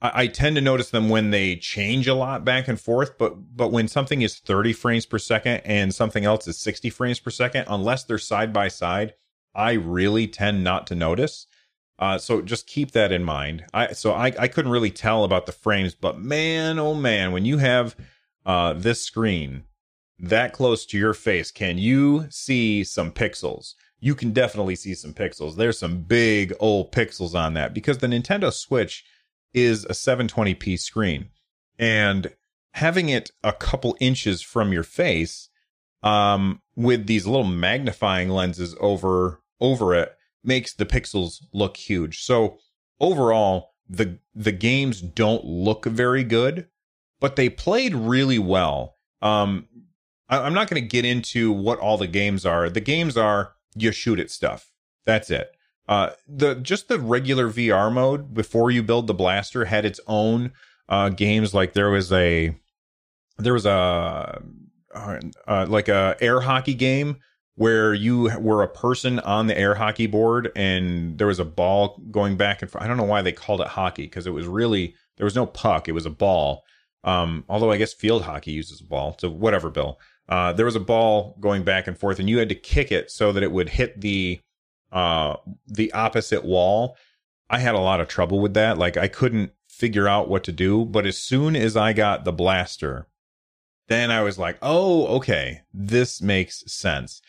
I, 0.02 0.12
I, 0.22 0.26
tend 0.26 0.56
to 0.56 0.62
notice 0.62 0.90
them 0.90 1.08
when 1.08 1.30
they 1.30 1.56
change 1.56 2.06
a 2.06 2.14
lot 2.14 2.44
back 2.44 2.68
and 2.68 2.78
forth 2.78 3.16
but 3.16 3.56
but 3.56 3.72
when 3.72 3.88
something 3.88 4.20
is 4.20 4.38
30 4.38 4.74
frames 4.74 5.06
per 5.06 5.18
second 5.18 5.62
and 5.64 5.94
something 5.94 6.26
else 6.26 6.46
is 6.46 6.58
60 6.58 6.90
frames 6.90 7.18
per 7.18 7.30
second 7.30 7.64
unless 7.68 8.04
they're 8.04 8.18
side 8.18 8.52
by 8.52 8.68
side 8.68 9.14
i 9.54 9.72
really 9.72 10.26
tend 10.26 10.62
not 10.62 10.86
to 10.88 10.94
notice. 10.94 11.46
Uh, 11.98 12.18
so 12.18 12.42
just 12.42 12.66
keep 12.66 12.90
that 12.90 13.10
in 13.10 13.24
mind. 13.24 13.64
I 13.72 13.92
so 13.92 14.12
I, 14.12 14.26
I 14.38 14.48
couldn't 14.48 14.70
really 14.70 14.90
tell 14.90 15.24
about 15.24 15.46
the 15.46 15.52
frames, 15.52 15.94
but 15.94 16.18
man, 16.18 16.78
oh 16.78 16.94
man, 16.94 17.32
when 17.32 17.46
you 17.46 17.56
have 17.56 17.96
uh, 18.44 18.74
this 18.74 19.00
screen 19.00 19.64
that 20.18 20.52
close 20.52 20.87
to 20.87 20.98
your 20.98 21.14
face, 21.14 21.50
can 21.50 21.79
you 21.79 22.26
see 22.31 22.85
some 22.85 23.12
pixels? 23.12 23.74
You 24.00 24.14
can 24.14 24.33
definitely 24.33 24.76
see 24.76 24.94
some 24.94 25.12
pixels. 25.12 25.57
There's 25.57 25.79
some 25.79 26.02
big 26.02 26.55
old 26.61 26.92
pixels 26.92 27.35
on 27.35 27.55
that 27.55 27.74
because 27.74 27.98
the 27.98 28.07
Nintendo 28.07 28.52
Switch 28.52 29.05
is 29.55 29.85
a 29.85 29.88
720p 29.88 30.79
screen 30.79 31.31
and 31.79 32.33
having 32.72 33.09
it 33.09 33.31
a 33.42 33.52
couple 33.52 33.96
inches 34.00 34.42
from 34.42 34.72
your 34.72 34.83
face 34.83 35.48
um, 36.02 36.61
with 36.74 37.07
these 37.07 37.26
little 37.26 37.46
magnifying 37.46 38.29
lenses 38.29 38.76
over 38.81 39.40
over 39.61 39.94
it 39.94 40.16
makes 40.44 40.74
the 40.74 40.87
pixels 40.87 41.42
look 41.52 41.76
huge. 41.76 42.22
So 42.22 42.59
overall, 43.00 43.74
the 43.88 44.18
the 44.35 44.52
games 44.52 45.00
don't 45.00 45.44
look 45.44 45.85
very 45.87 46.24
good, 46.24 46.68
but 47.20 47.37
they 47.37 47.48
played 47.48 47.94
really 47.94 48.38
well. 48.38 48.96
Um, 49.22 49.68
I'm 50.28 50.54
not 50.54 50.68
going 50.68 50.82
to 50.82 50.88
get 50.88 51.04
into 51.04 51.52
what 51.52 51.78
all 51.78 51.98
the 51.98 52.06
games 52.06 52.44
are. 52.44 52.68
The 52.68 52.80
games 52.80 53.16
are 53.16 53.52
you 53.76 53.92
shoot 53.92 54.18
at 54.18 54.30
stuff. 54.30 54.70
That's 55.04 55.30
it. 55.30 55.50
Uh, 55.88 56.10
the 56.28 56.56
just 56.56 56.88
the 56.88 56.98
regular 56.98 57.48
VR 57.48 57.92
mode 57.92 58.34
before 58.34 58.70
you 58.70 58.82
build 58.82 59.06
the 59.06 59.14
blaster 59.14 59.66
had 59.66 59.84
its 59.84 60.00
own 60.06 60.52
uh, 60.88 61.10
games. 61.10 61.54
Like 61.54 61.74
there 61.74 61.90
was 61.90 62.12
a 62.12 62.56
there 63.38 63.52
was 63.52 63.66
a 63.66 64.42
uh, 64.94 65.20
uh, 65.46 65.66
like 65.68 65.88
a 65.88 66.16
air 66.20 66.40
hockey 66.40 66.74
game 66.74 67.18
where 67.54 67.94
you 67.94 68.30
were 68.38 68.62
a 68.62 68.68
person 68.68 69.18
on 69.20 69.46
the 69.46 69.58
air 69.58 69.74
hockey 69.74 70.06
board 70.06 70.50
and 70.56 71.16
there 71.18 71.26
was 71.26 71.38
a 71.38 71.44
ball 71.44 72.02
going 72.10 72.36
back 72.36 72.62
and 72.62 72.70
forth. 72.70 72.84
I 72.84 72.86
don't 72.86 72.98
know 72.98 73.04
why 73.04 73.22
they 73.22 73.32
called 73.32 73.60
it 73.60 73.68
hockey 73.68 74.02
because 74.02 74.26
it 74.26 74.32
was 74.32 74.46
really 74.46 74.94
there 75.16 75.24
was 75.24 75.36
no 75.36 75.46
puck. 75.46 75.88
It 75.88 75.92
was 75.92 76.06
a 76.06 76.10
ball. 76.10 76.64
Um, 77.04 77.44
although 77.48 77.70
I 77.70 77.76
guess 77.76 77.94
field 77.94 78.22
hockey 78.22 78.50
uses 78.50 78.80
a 78.80 78.84
ball. 78.84 79.16
So 79.20 79.30
whatever, 79.30 79.70
Bill. 79.70 79.98
Uh, 80.28 80.52
there 80.52 80.66
was 80.66 80.76
a 80.76 80.80
ball 80.80 81.36
going 81.40 81.62
back 81.62 81.86
and 81.86 81.98
forth, 81.98 82.18
and 82.18 82.28
you 82.28 82.38
had 82.38 82.48
to 82.48 82.54
kick 82.54 82.90
it 82.90 83.10
so 83.10 83.32
that 83.32 83.42
it 83.42 83.52
would 83.52 83.70
hit 83.70 84.00
the 84.00 84.40
uh, 84.92 85.36
the 85.66 85.92
opposite 85.92 86.44
wall. 86.44 86.96
I 87.48 87.58
had 87.58 87.74
a 87.74 87.80
lot 87.80 88.00
of 88.00 88.08
trouble 88.08 88.40
with 88.40 88.54
that. 88.54 88.78
Like 88.78 88.96
I 88.96 89.08
couldn't 89.08 89.52
figure 89.68 90.08
out 90.08 90.28
what 90.28 90.42
to 90.44 90.52
do. 90.52 90.84
But 90.84 91.06
as 91.06 91.18
soon 91.18 91.54
as 91.54 91.76
I 91.76 91.92
got 91.92 92.24
the 92.24 92.32
blaster, 92.32 93.06
then 93.88 94.10
I 94.10 94.22
was 94.22 94.38
like, 94.38 94.58
oh, 94.62 95.06
okay, 95.18 95.62
this 95.72 96.22
makes 96.22 96.64
sense. 96.72 97.20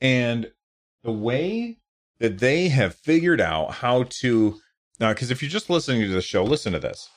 And 0.00 0.50
the 1.02 1.12
way 1.12 1.78
that 2.18 2.38
they 2.38 2.68
have 2.68 2.94
figured 2.94 3.40
out 3.40 3.72
how 3.72 4.04
to 4.04 4.58
now, 4.98 5.12
because 5.12 5.30
if 5.30 5.42
you're 5.42 5.50
just 5.50 5.68
listening 5.68 6.02
to 6.02 6.08
the 6.08 6.22
show, 6.22 6.42
listen 6.42 6.72
to 6.72 6.78
this. 6.78 7.10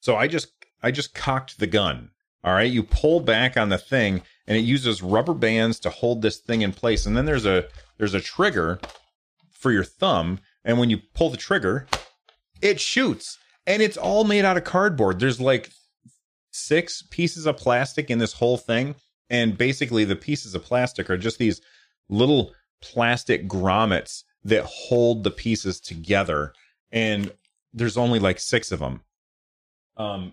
So 0.00 0.16
I 0.16 0.28
just 0.28 0.52
I 0.82 0.90
just 0.90 1.14
cocked 1.14 1.58
the 1.58 1.66
gun. 1.66 2.10
All 2.42 2.54
right, 2.54 2.70
you 2.70 2.82
pull 2.82 3.20
back 3.20 3.56
on 3.56 3.68
the 3.68 3.78
thing, 3.78 4.22
and 4.46 4.56
it 4.56 4.60
uses 4.60 5.02
rubber 5.02 5.34
bands 5.34 5.78
to 5.80 5.90
hold 5.90 6.22
this 6.22 6.38
thing 6.38 6.62
in 6.62 6.72
place. 6.72 7.04
And 7.04 7.16
then 7.16 7.26
there's 7.26 7.46
a 7.46 7.66
there's 7.98 8.14
a 8.14 8.20
trigger 8.20 8.80
for 9.50 9.70
your 9.70 9.84
thumb, 9.84 10.40
and 10.64 10.78
when 10.78 10.88
you 10.88 10.98
pull 11.14 11.30
the 11.30 11.36
trigger, 11.36 11.86
it 12.62 12.80
shoots. 12.80 13.38
And 13.66 13.82
it's 13.82 13.98
all 13.98 14.24
made 14.24 14.44
out 14.44 14.56
of 14.56 14.64
cardboard. 14.64 15.20
There's 15.20 15.40
like 15.40 15.70
six 16.50 17.02
pieces 17.10 17.46
of 17.46 17.58
plastic 17.58 18.10
in 18.10 18.18
this 18.18 18.32
whole 18.32 18.56
thing, 18.56 18.94
and 19.28 19.58
basically 19.58 20.04
the 20.04 20.16
pieces 20.16 20.54
of 20.54 20.64
plastic 20.64 21.10
are 21.10 21.18
just 21.18 21.38
these 21.38 21.60
little 22.08 22.52
plastic 22.80 23.48
grommets 23.48 24.22
that 24.44 24.64
hold 24.64 25.24
the 25.24 25.30
pieces 25.30 25.78
together. 25.78 26.54
And 26.90 27.32
there's 27.74 27.98
only 27.98 28.18
like 28.18 28.40
six 28.40 28.72
of 28.72 28.80
them. 28.80 29.02
Um, 29.96 30.32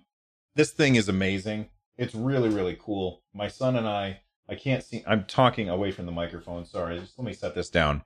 this 0.55 0.71
thing 0.71 0.95
is 0.95 1.09
amazing. 1.09 1.67
It's 1.97 2.15
really, 2.15 2.49
really 2.49 2.77
cool. 2.79 3.23
My 3.33 3.47
son 3.47 3.75
and 3.75 3.87
I, 3.87 4.21
I 4.49 4.55
can't 4.55 4.83
see, 4.83 5.03
I'm 5.07 5.25
talking 5.25 5.69
away 5.69 5.91
from 5.91 6.05
the 6.05 6.11
microphone. 6.11 6.65
Sorry. 6.65 6.99
Just 6.99 7.17
let 7.17 7.25
me 7.25 7.33
set 7.33 7.55
this 7.55 7.69
down. 7.69 8.03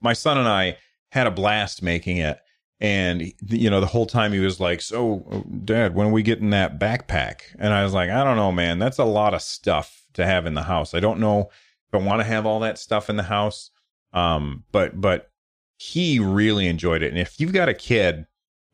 My 0.00 0.12
son 0.12 0.38
and 0.38 0.48
I 0.48 0.78
had 1.12 1.26
a 1.26 1.30
blast 1.30 1.82
making 1.82 2.18
it. 2.18 2.38
And, 2.82 3.32
you 3.46 3.68
know, 3.68 3.80
the 3.80 3.86
whole 3.86 4.06
time 4.06 4.32
he 4.32 4.38
was 4.38 4.58
like, 4.58 4.80
So, 4.80 5.44
dad, 5.64 5.94
when 5.94 6.08
are 6.08 6.12
we 6.12 6.22
getting 6.22 6.50
that 6.50 6.80
backpack? 6.80 7.42
And 7.58 7.74
I 7.74 7.84
was 7.84 7.92
like, 7.92 8.08
I 8.08 8.24
don't 8.24 8.36
know, 8.36 8.52
man. 8.52 8.78
That's 8.78 8.98
a 8.98 9.04
lot 9.04 9.34
of 9.34 9.42
stuff 9.42 10.06
to 10.14 10.24
have 10.24 10.46
in 10.46 10.54
the 10.54 10.62
house. 10.62 10.94
I 10.94 11.00
don't 11.00 11.20
know 11.20 11.50
if 11.88 11.94
I 11.94 11.98
want 11.98 12.20
to 12.20 12.24
have 12.24 12.46
all 12.46 12.60
that 12.60 12.78
stuff 12.78 13.10
in 13.10 13.16
the 13.16 13.24
house. 13.24 13.70
Um, 14.14 14.64
but, 14.72 14.98
but 14.98 15.30
he 15.76 16.18
really 16.18 16.68
enjoyed 16.68 17.02
it. 17.02 17.08
And 17.08 17.18
if 17.18 17.38
you've 17.38 17.52
got 17.52 17.68
a 17.68 17.74
kid, 17.74 18.26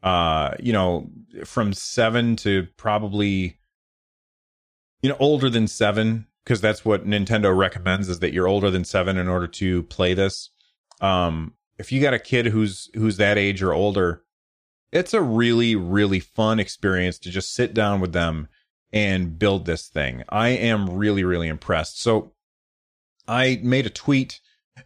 uh, 0.04 0.54
you 0.60 0.72
know, 0.72 1.10
from 1.44 1.72
seven 1.72 2.36
to 2.36 2.68
probably, 2.76 3.55
you 5.06 5.12
know, 5.12 5.18
older 5.20 5.48
than 5.48 5.68
seven, 5.68 6.26
because 6.42 6.60
that's 6.60 6.84
what 6.84 7.06
Nintendo 7.06 7.56
recommends 7.56 8.08
is 8.08 8.18
that 8.18 8.32
you're 8.32 8.48
older 8.48 8.72
than 8.72 8.82
seven 8.82 9.16
in 9.18 9.28
order 9.28 9.46
to 9.46 9.84
play 9.84 10.14
this. 10.14 10.50
Um, 11.00 11.54
if 11.78 11.92
you 11.92 12.00
got 12.00 12.12
a 12.12 12.18
kid 12.18 12.46
who's 12.46 12.90
who's 12.92 13.18
that 13.18 13.38
age 13.38 13.62
or 13.62 13.72
older, 13.72 14.24
it's 14.90 15.14
a 15.14 15.22
really 15.22 15.76
really 15.76 16.18
fun 16.18 16.58
experience 16.58 17.20
to 17.20 17.30
just 17.30 17.54
sit 17.54 17.72
down 17.72 18.00
with 18.00 18.12
them 18.12 18.48
and 18.92 19.38
build 19.38 19.64
this 19.64 19.86
thing. 19.86 20.24
I 20.28 20.48
am 20.48 20.90
really 20.90 21.22
really 21.22 21.46
impressed. 21.46 22.02
So 22.02 22.32
I 23.28 23.60
made 23.62 23.86
a 23.86 23.90
tweet 23.90 24.40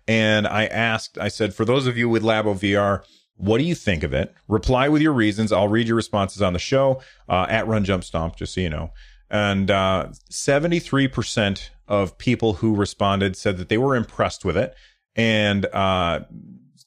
and 0.07 0.47
I 0.47 0.67
asked, 0.67 1.17
I 1.17 1.29
said, 1.29 1.55
for 1.55 1.65
those 1.65 1.87
of 1.87 1.97
you 1.97 2.11
with 2.11 2.23
Labo 2.23 2.55
VR, 2.55 3.05
what 3.37 3.57
do 3.57 3.65
you 3.65 3.75
think 3.75 4.03
of 4.03 4.13
it? 4.13 4.35
Reply 4.49 4.91
with 4.91 5.01
your 5.01 5.15
reasons. 5.15 5.51
I'll 5.51 5.69
read 5.69 5.89
your 5.89 5.97
responses 5.97 6.43
on 6.43 6.53
the 6.53 6.59
show 6.59 7.01
uh, 7.27 7.47
at 7.49 7.67
Run 7.67 7.87
Jump 7.87 8.05
Stomp, 8.05 8.37
just 8.37 8.53
so 8.53 8.61
you 8.61 8.69
know. 8.69 8.91
And 9.31 9.71
uh, 9.71 10.09
73% 10.31 11.71
of 11.87 12.19
people 12.19 12.55
who 12.55 12.75
responded 12.75 13.37
said 13.37 13.57
that 13.59 13.69
they 13.69 13.79
were 13.79 13.95
impressed 13.95 14.45
with 14.45 14.57
it. 14.57 14.75
And 15.15 15.67
uh, 15.67 16.21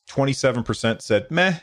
27% 0.09 1.01
said 1.01 1.31
meh. 1.31 1.59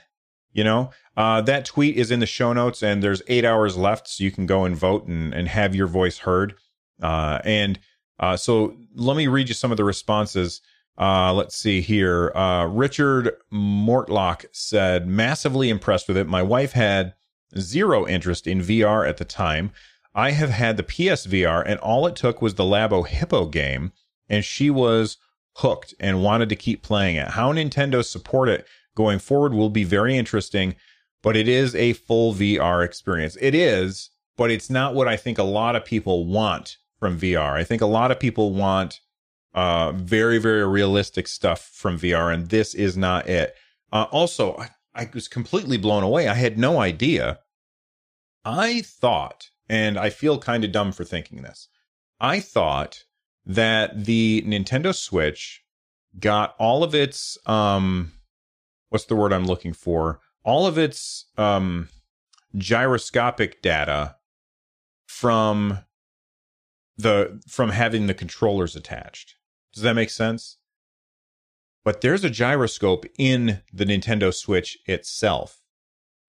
You 0.53 0.65
know, 0.65 0.91
uh, 1.17 1.43
that 1.43 1.65
tweet 1.65 1.97
is 1.97 2.11
in 2.11 2.19
the 2.19 2.27
show 2.27 2.53
notes, 2.53 2.83
and 2.83 3.03
there's 3.03 3.23
eight 3.29 3.45
hours 3.45 3.77
left, 3.77 4.09
so 4.09 4.25
you 4.25 4.33
can 4.33 4.47
go 4.47 4.65
and 4.65 4.75
vote 4.75 5.07
and, 5.07 5.33
and 5.33 5.47
have 5.47 5.77
your 5.77 5.87
voice 5.87 6.19
heard. 6.19 6.55
Uh, 7.01 7.39
and 7.45 7.79
uh, 8.19 8.37
so 8.37 8.77
let 8.95 9.17
me 9.17 9.29
read 9.29 9.49
you 9.49 9.55
some 9.55 9.71
of 9.71 9.77
the 9.77 9.85
responses. 9.85 10.61
Uh, 10.99 11.33
let's 11.33 11.57
see 11.57 11.81
here. 11.81 12.33
Uh, 12.35 12.67
Richard 12.67 13.37
Mortlock 13.53 14.45
said, 14.53 15.07
massively 15.07 15.71
impressed 15.71 16.09
with 16.09 16.17
it. 16.17 16.27
My 16.27 16.43
wife 16.43 16.73
had 16.73 17.15
zero 17.59 18.07
interest 18.07 18.47
in 18.47 18.61
VR 18.61 19.09
at 19.09 19.17
the 19.17 19.25
time. 19.25 19.71
I 20.15 20.33
have 20.33 20.51
had 20.51 20.77
the 20.77 20.83
PSVR, 20.83 21.63
and 21.65 21.79
all 21.81 22.07
it 22.07 22.17
took 22.17 22.43
was 22.43 22.55
the 22.55 22.65
Labo 22.65 23.07
Hippo 23.07 23.47
game, 23.47 23.93
and 24.29 24.45
she 24.45 24.71
was 24.71 25.17
hooked 25.57 25.95
and 26.01 26.23
wanted 26.23 26.49
to 26.49 26.57
keep 26.57 26.83
playing 26.83 27.17
it. 27.17 27.29
How 27.29 27.53
Nintendo 27.53 28.05
support 28.05 28.49
it 28.49 28.67
going 28.97 29.19
forward 29.19 29.53
will 29.53 29.71
be 29.71 29.85
very 29.85 30.17
interesting, 30.17 30.75
but 31.23 31.37
it 31.37 31.49
is 31.49 31.75
a 31.75 31.93
full 31.93 32.35
VR 32.35 32.85
experience. 32.85 33.37
It 33.41 33.55
is, 33.55 34.11
but 34.37 34.51
it's 34.51 34.71
not 34.71 34.95
what 34.95 35.07
I 35.09 35.17
think 35.17 35.39
a 35.39 35.45
lot 35.45 35.77
of 35.77 35.85
people 35.85 36.27
want 36.27 36.77
from 36.99 37.19
VR. 37.19 37.53
I 37.53 37.65
think 37.65 37.83
a 37.83 37.87
lot 37.87 38.11
of 38.11 38.19
people 38.19 38.53
want 38.53 39.01
uh, 39.55 39.93
very, 39.93 40.39
very 40.39 40.67
realistic 40.67 41.29
stuff 41.29 41.71
from 41.73 41.99
VR, 41.99 42.33
and 42.33 42.49
this 42.49 42.75
is 42.75 42.97
not 42.97 43.29
it. 43.29 43.55
Uh, 43.93 44.07
also, 44.11 44.57
I, 44.57 44.71
I 44.95 45.11
was 45.13 45.29
completely 45.29 45.77
blown 45.77 46.03
away. 46.03 46.29
I 46.29 46.35
had 46.35 46.59
no 46.59 46.81
idea. 46.81 47.41
I 48.45 48.83
thought, 48.83 49.51
and 49.71 49.97
I 49.97 50.11
feel 50.11 50.37
kind 50.37 50.65
of 50.65 50.73
dumb 50.73 50.91
for 50.91 51.05
thinking 51.05 51.43
this, 51.43 51.69
I 52.21 52.41
thought 52.41 53.05
that 53.47 54.05
the 54.05 54.43
Nintendo 54.45 54.93
Switch 54.93 55.63
got 56.19 56.57
all 56.59 56.83
of 56.83 56.93
its 56.93 57.39
um 57.47 58.13
what's 58.89 59.05
the 59.05 59.15
word 59.15 59.33
I'm 59.33 59.47
looking 59.47 59.73
for? 59.73 60.19
All 60.43 60.67
of 60.67 60.77
its 60.77 61.27
um 61.39 61.89
gyroscopic 62.57 63.63
data 63.63 64.17
from 65.07 65.79
the 66.99 67.41
from 67.49 67.71
having 67.71 68.09
the 68.09 68.15
controllers 68.15 68.75
attached. 68.75 69.37
Does 69.73 69.85
that 69.85 69.95
make 69.95 70.11
sense? 70.11 70.57
But 71.85 72.01
there's 72.01 72.25
a 72.25 72.31
gyroscope 72.31 73.07
in 73.17 73.63
the 73.73 73.85
Nintendo 73.85 74.35
Switch 74.35 74.79
itself. 74.87 75.63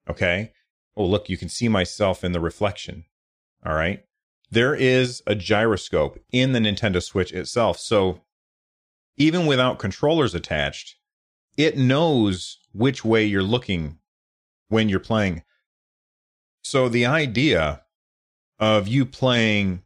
Okay? 0.08 0.54
Oh, 0.95 1.06
look, 1.06 1.27
you 1.27 1.38
can 1.38 1.49
see 1.49 1.67
myself 1.67 2.23
in 2.23 2.34
the 2.34 2.39
reflection. 2.39 3.06
All 3.65 3.74
right? 3.74 4.04
there 4.52 4.76
is 4.76 5.24
a 5.26 5.34
gyroscope 5.34 6.19
in 6.32 6.52
the 6.52 6.60
Nintendo 6.60 7.02
Switch 7.02 7.32
itself. 7.32 7.80
So 7.80 8.21
even 9.15 9.45
without 9.45 9.80
controllers 9.80 10.36
attached, 10.36 10.97
it 11.58 11.78
knows 11.78 12.58
which 12.74 13.06
way 13.06 13.24
you're 13.24 13.41
looking 13.41 14.00
when 14.67 14.89
you're 14.89 15.00
playing. 15.00 15.43
So 16.63 16.89
the 16.89 17.06
idea 17.06 17.82
of 18.60 18.88
you 18.88 19.06
playing 19.06 19.84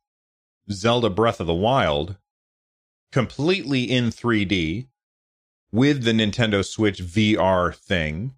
Zelda 0.72 1.10
Breath 1.10 1.40
of 1.40 1.48
the 1.48 1.54
Wild 1.54 2.18
completely 3.12 3.84
in 3.84 4.06
3D 4.06 4.88
with 5.72 6.04
the 6.04 6.12
Nintendo 6.12 6.66
Switch 6.66 7.02
VR 7.02 7.74
thing 7.74 8.34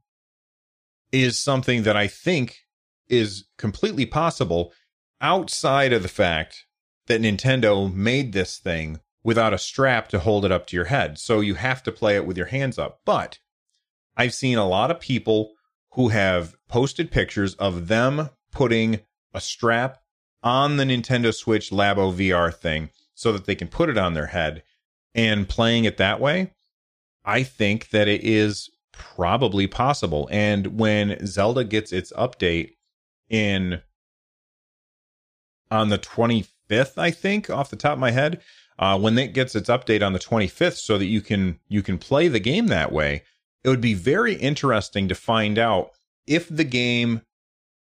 is 1.11 1.39
something 1.39 1.83
that 1.83 1.95
I 1.95 2.07
think 2.07 2.59
is 3.07 3.45
completely 3.57 4.05
possible 4.05 4.73
outside 5.21 5.93
of 5.93 6.03
the 6.03 6.09
fact 6.09 6.65
that 7.07 7.21
Nintendo 7.21 7.93
made 7.93 8.33
this 8.33 8.57
thing 8.57 8.99
without 9.23 9.53
a 9.53 9.57
strap 9.57 10.07
to 10.09 10.19
hold 10.19 10.45
it 10.45 10.51
up 10.51 10.67
to 10.67 10.75
your 10.75 10.85
head. 10.85 11.17
So 11.17 11.39
you 11.39 11.55
have 11.55 11.83
to 11.83 11.91
play 11.91 12.15
it 12.15 12.25
with 12.25 12.37
your 12.37 12.47
hands 12.47 12.77
up. 12.77 13.01
But 13.05 13.39
I've 14.15 14.33
seen 14.33 14.57
a 14.57 14.67
lot 14.67 14.91
of 14.91 14.99
people 14.99 15.53
who 15.93 16.09
have 16.09 16.55
posted 16.67 17.11
pictures 17.11 17.55
of 17.55 17.87
them 17.87 18.29
putting 18.51 19.01
a 19.33 19.41
strap 19.41 19.99
on 20.43 20.77
the 20.77 20.83
Nintendo 20.83 21.33
Switch 21.33 21.71
Labo 21.71 22.13
VR 22.13 22.53
thing 22.53 22.89
so 23.13 23.33
that 23.33 23.45
they 23.45 23.55
can 23.55 23.67
put 23.67 23.89
it 23.89 23.97
on 23.97 24.13
their 24.13 24.27
head 24.27 24.63
and 25.15 25.49
playing 25.49 25.85
it 25.85 25.97
that 25.97 26.19
way. 26.19 26.53
I 27.25 27.43
think 27.43 27.89
that 27.89 28.07
it 28.07 28.23
is 28.23 28.69
probably 28.93 29.67
possible. 29.67 30.29
And 30.31 30.79
when 30.79 31.25
Zelda 31.25 31.63
gets 31.63 31.91
its 31.91 32.13
update 32.13 32.75
in 33.29 33.81
on 35.71 35.89
the 35.89 35.97
25th, 35.97 36.97
I 36.97 37.11
think, 37.11 37.49
off 37.49 37.69
the 37.69 37.75
top 37.75 37.93
of 37.93 37.99
my 37.99 38.11
head. 38.11 38.41
Uh, 38.79 38.97
when 38.97 39.17
it 39.17 39.33
gets 39.33 39.55
its 39.55 39.69
update 39.69 40.05
on 40.05 40.13
the 40.13 40.19
25th, 40.19 40.77
so 40.77 40.99
that 40.99 41.05
you 41.05 41.19
can 41.19 41.59
you 41.67 41.81
can 41.81 41.97
play 41.97 42.27
the 42.27 42.39
game 42.39 42.67
that 42.67 42.91
way, 42.91 43.23
it 43.63 43.69
would 43.69 43.81
be 43.81 43.95
very 43.95 44.35
interesting 44.35 45.07
to 45.07 45.15
find 45.15 45.57
out 45.57 45.91
if 46.27 46.47
the 46.47 46.63
game 46.63 47.21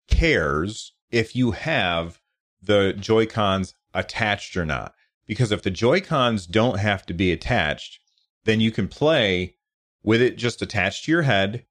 cares 0.08 0.92
if 1.10 1.34
you 1.36 1.52
have 1.52 2.20
the 2.60 2.92
Joy 2.92 3.26
Cons 3.26 3.74
attached 3.94 4.56
or 4.56 4.64
not. 4.64 4.94
Because 5.26 5.52
if 5.52 5.62
the 5.62 5.70
Joy 5.70 6.00
Cons 6.00 6.46
don't 6.46 6.78
have 6.78 7.06
to 7.06 7.14
be 7.14 7.32
attached, 7.32 8.00
then 8.44 8.60
you 8.60 8.70
can 8.70 8.88
play 8.88 9.56
with 10.02 10.20
it 10.20 10.36
just 10.36 10.62
attached 10.62 11.04
to 11.04 11.12
your 11.12 11.22
head. 11.22 11.64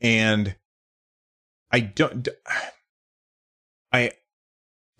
And 0.00 0.56
I 1.70 1.80
don't, 1.80 2.28
I 3.92 4.12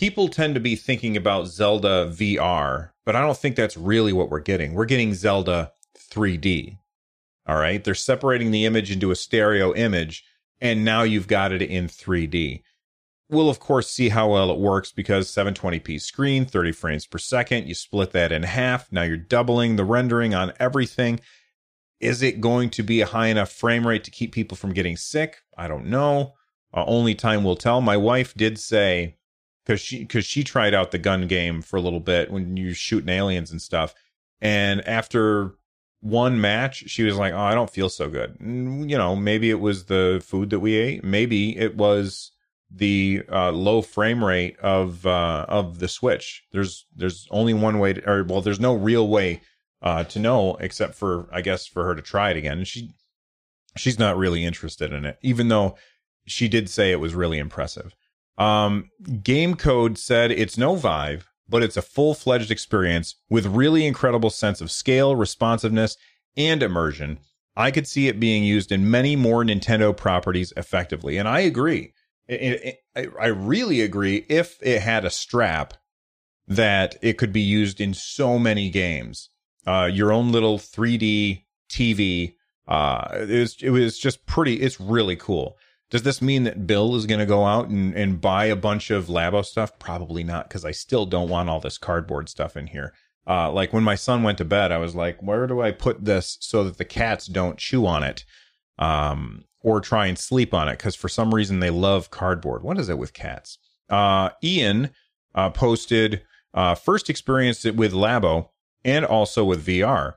people 0.01 0.29
tend 0.29 0.55
to 0.55 0.61
be 0.61 0.77
thinking 0.77 1.15
about 1.15 1.47
Zelda 1.47 2.11
VR, 2.11 2.89
but 3.05 3.15
I 3.15 3.21
don't 3.21 3.37
think 3.37 3.55
that's 3.55 3.77
really 3.77 4.15
what 4.15 4.31
we're 4.31 4.41
getting. 4.41 4.73
We're 4.73 4.87
getting 4.87 5.13
Zelda 5.13 5.73
3D. 5.95 6.79
All 7.47 7.59
right. 7.59 7.85
They're 7.85 7.95
separating 7.95 8.51
the 8.51 8.65
image 8.65 8.91
into 8.91 9.11
a 9.11 9.15
stereo 9.15 9.75
image, 9.75 10.25
and 10.59 10.87
now 10.87 11.03
you've 11.03 11.29
got 11.29 11.53
it 11.53 11.61
in 11.61 11.87
3D. 11.87 12.63
We'll, 13.29 13.51
of 13.51 13.61
course, 13.61 13.91
see 13.91 14.09
how 14.09 14.31
well 14.31 14.51
it 14.51 14.59
works 14.59 14.91
because 14.91 15.29
720p 15.29 16.01
screen, 16.01 16.47
30 16.47 16.73
frames 16.73 17.05
per 17.05 17.19
second. 17.19 17.69
You 17.69 17.75
split 17.75 18.13
that 18.13 18.33
in 18.33 18.45
half. 18.45 18.91
Now 18.91 19.03
you're 19.03 19.19
doubling 19.19 19.77
the 19.77 19.85
rendering 19.85 20.35
on 20.35 20.55
everything. 20.59 21.21
Is 22.01 22.23
it 22.23 22.41
going 22.41 22.71
to 22.71 22.83
be 22.83 23.03
a 23.03 23.07
high 23.07 23.27
enough 23.27 23.53
frame 23.53 23.87
rate 23.87 24.05
to 24.05 24.11
keep 24.11 24.33
people 24.33 24.57
from 24.57 24.73
getting 24.73 24.97
sick? 24.97 25.43
I 25.59 25.69
don't 25.69 25.89
know. 25.89 26.37
Uh, 26.73 26.85
only 26.87 27.15
time 27.15 27.45
will 27.45 27.57
tell. 27.57 27.83
My 27.83 27.99
wife 27.99 28.33
did 28.33 28.59
say 28.59 29.17
because 29.65 29.81
she 29.81 30.01
because 30.01 30.25
she 30.25 30.45
tried 30.45 30.75
out 30.75 30.91
the 30.91 30.99
gun 30.99 31.27
game 31.27 31.63
for 31.63 31.77
a 31.77 31.81
little 31.81 32.01
bit 32.01 32.31
when 32.31 32.57
you're 32.57 32.75
shooting 32.75 33.09
aliens 33.09 33.51
and 33.51 33.61
stuff, 33.63 33.95
and 34.41 34.87
after 34.87 35.55
one 36.01 36.41
match, 36.41 36.85
she 36.89 37.03
was 37.03 37.17
like, 37.17 37.33
"Oh, 37.33 37.39
I 37.39 37.55
don't 37.55 37.71
feel 37.71 37.89
so 37.89 38.09
good." 38.09 38.37
You 38.41 38.99
know, 38.99 39.15
maybe 39.15 39.51
it 39.51 39.61
was 39.61 39.87
the 39.87 40.23
food 40.25 40.51
that 40.51 40.61
we 40.61 40.77
ate. 40.77 41.05
Maybe 41.05 41.57
it 41.57 41.77
was 41.77 42.33
the 42.71 43.23
uh, 43.31 43.51
low 43.51 43.83
frame 43.83 44.25
rate 44.25 44.59
of 44.61 45.07
uh, 45.07 45.47
of 45.49 45.79
the 45.79 45.89
Switch. 45.89 46.45
There's 46.53 46.87
there's 46.95 47.27
only 47.31 47.55
one 47.55 47.79
way 47.79 47.95
to, 47.95 48.11
or 48.11 48.25
well, 48.25 48.41
there's 48.41 48.61
no 48.61 48.75
real 48.75 49.09
way 49.09 49.43
uh, 49.83 50.05
to 50.05 50.19
know 50.19 50.57
except 50.57 50.95
for 50.95 51.29
I 51.33 51.41
guess 51.43 51.67
for 51.67 51.85
her 51.85 51.95
to 51.95 52.03
try 52.03 52.31
it 52.31 52.37
again. 52.37 52.59
And 52.59 52.69
she 52.69 52.93
she's 53.77 53.99
not 53.99 54.17
really 54.17 54.45
interested 54.45 54.93
in 54.93 55.05
it, 55.05 55.19
even 55.23 55.49
though 55.49 55.77
she 56.27 56.49
did 56.49 56.71
say 56.71 56.93
it 56.93 57.01
was 57.01 57.15
really 57.15 57.39
impressive. 57.39 57.95
Um, 58.41 58.91
Game 59.23 59.55
Code 59.55 59.99
said 59.99 60.33
it's 60.33 60.57
no 60.57 60.75
Vive, 60.75 61.29
but 61.49 61.63
it's 61.63 61.77
a 61.77 61.83
full 61.83 62.15
fledged 62.15 62.51
experience 62.51 63.15
with 63.29 63.45
really 63.47 63.87
incredible 63.87 64.31
sense 64.31 64.61
of 64.61 64.71
scale, 64.71 65.15
responsiveness, 65.15 65.97
and 66.37 66.63
immersion. 66.63 67.19
I 67.55 67.71
could 67.71 67.87
see 67.87 68.09
it 68.09 68.19
being 68.19 68.43
used 68.43 68.73
in 68.73 68.91
many 68.91 69.15
more 69.15 69.45
Nintendo 69.45 69.95
properties 69.95 70.53
effectively, 70.57 71.19
and 71.19 71.29
I 71.29 71.41
agree. 71.41 71.93
It, 72.27 72.81
it, 72.97 73.13
I 73.21 73.27
really 73.27 73.83
agree. 73.83 74.25
If 74.29 74.59
it 74.63 74.81
had 74.81 75.05
a 75.05 75.11
strap, 75.11 75.75
that 76.51 76.97
it 77.01 77.19
could 77.19 77.33
be 77.33 77.41
used 77.41 77.81
in 77.81 77.95
so 77.95 78.39
many 78.39 78.71
games. 78.71 79.31
Uh, 79.67 79.89
your 79.93 80.13
own 80.13 80.33
little 80.33 80.59
3D 80.59 81.45
TV. 81.69 82.35
Uh, 82.67 83.09
it 83.13 83.41
was 83.41 83.57
it 83.61 83.71
was 83.71 83.99
just 83.99 84.27
pretty. 84.27 84.61
It's 84.61 84.81
really 84.81 85.17
cool. 85.17 85.57
Does 85.91 86.03
this 86.03 86.23
mean 86.23 86.45
that 86.45 86.67
Bill 86.67 86.95
is 86.95 87.07
going 87.07 87.19
to 87.19 87.27
go 87.27 87.45
out 87.45 87.69
and, 87.69 87.95
and 87.95 88.21
buy 88.21 88.47
a 88.47 88.57
bunch 88.57 88.91
of 88.91 89.07
Labo 89.07 89.45
stuff? 89.45 89.79
Probably 89.79 90.23
not, 90.23 90.49
because 90.49 90.65
I 90.65 90.71
still 90.71 91.05
don't 91.05 91.29
want 91.29 91.49
all 91.49 91.61
this 91.61 91.79
cardboard 91.79 92.29
stuff 92.29 92.57
in 92.57 92.69
here. 92.69 92.95
Uh, 93.27 93.51
like 93.53 93.73
when 93.73 93.83
my 93.83 93.97
son 93.97 94.23
went 94.23 94.39
to 94.39 94.45
bed, 94.45 94.73
I 94.73 94.79
was 94.79 94.95
like, 94.95 95.21
where 95.23 95.47
do 95.47 95.61
I 95.61 95.73
put 95.73 96.05
this 96.05 96.39
so 96.41 96.65
that 96.65 96.79
the 96.79 96.85
cats 96.85 97.27
don't 97.27 97.59
chew 97.59 97.87
on 97.87 98.03
it? 98.03 98.25
Um, 98.79 99.45
or 99.63 99.81
try 99.81 100.07
and 100.07 100.19
sleep 100.19 100.55
on 100.55 100.69
it 100.69 100.79
because 100.79 100.95
for 100.95 101.09
some 101.09 101.35
reason 101.35 101.61
they 101.61 101.71
love 101.71 102.11
cardboard. 102.11 102.63
What 102.63 102.79
is 102.79 102.89
it 102.89 102.99
with 102.99 103.13
cats? 103.13 103.59
Uh, 103.89 104.31
Ian 104.43 104.91
uh, 105.35 105.51
posted 105.51 106.23
uh, 106.55 106.75
first 106.75 107.11
experienced 107.11 107.67
it 107.67 107.77
with 107.77 107.93
Labo 107.93 108.49
and 108.85 109.05
also 109.05 109.45
with 109.45 109.65
VR. 109.65 110.15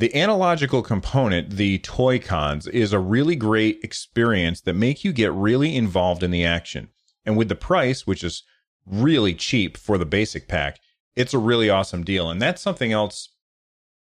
The 0.00 0.14
analogical 0.14 0.80
component, 0.80 1.50
the 1.50 1.76
toy 1.80 2.20
cons, 2.20 2.66
is 2.66 2.94
a 2.94 2.98
really 2.98 3.36
great 3.36 3.80
experience 3.84 4.62
that 4.62 4.72
make 4.72 5.04
you 5.04 5.12
get 5.12 5.30
really 5.30 5.76
involved 5.76 6.22
in 6.22 6.30
the 6.30 6.42
action. 6.42 6.88
And 7.26 7.36
with 7.36 7.50
the 7.50 7.54
price, 7.54 8.06
which 8.06 8.24
is 8.24 8.42
really 8.86 9.34
cheap 9.34 9.76
for 9.76 9.98
the 9.98 10.06
basic 10.06 10.48
pack, 10.48 10.80
it's 11.16 11.34
a 11.34 11.38
really 11.38 11.68
awesome 11.68 12.02
deal. 12.02 12.30
And 12.30 12.40
that's 12.40 12.62
something 12.62 12.92
else 12.92 13.28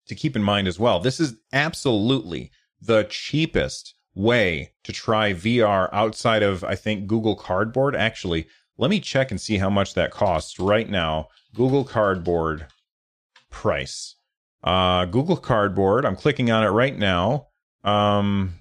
to 0.07 0.15
keep 0.15 0.37
in 0.37 0.43
mind 0.45 0.69
as 0.69 0.79
well. 0.79 1.01
This 1.01 1.19
is 1.19 1.35
absolutely 1.53 2.53
the 2.81 3.03
cheapest 3.11 3.97
way 4.15 4.75
to 4.85 4.93
try 4.93 5.33
VR 5.33 5.89
outside 5.93 6.45
of, 6.45 6.63
I 6.63 6.77
think, 6.77 7.09
Google 7.09 7.35
Cardboard. 7.35 7.97
Actually, 7.97 8.47
let 8.79 8.89
me 8.89 9.01
check 9.01 9.33
and 9.33 9.41
see 9.41 9.59
how 9.59 9.69
much 9.69 9.95
that 9.95 10.13
costs 10.13 10.61
right 10.61 10.89
now. 10.89 11.27
Google 11.53 11.83
Cardboard 11.83 12.69
price. 13.51 14.15
Uh, 14.63 15.05
Google 15.07 15.37
Cardboard. 15.37 16.05
I'm 16.05 16.17
clicking 16.17 16.51
on 16.51 16.65
it 16.65 16.69
right 16.69 16.97
now. 16.97 17.49
Um, 17.85 18.55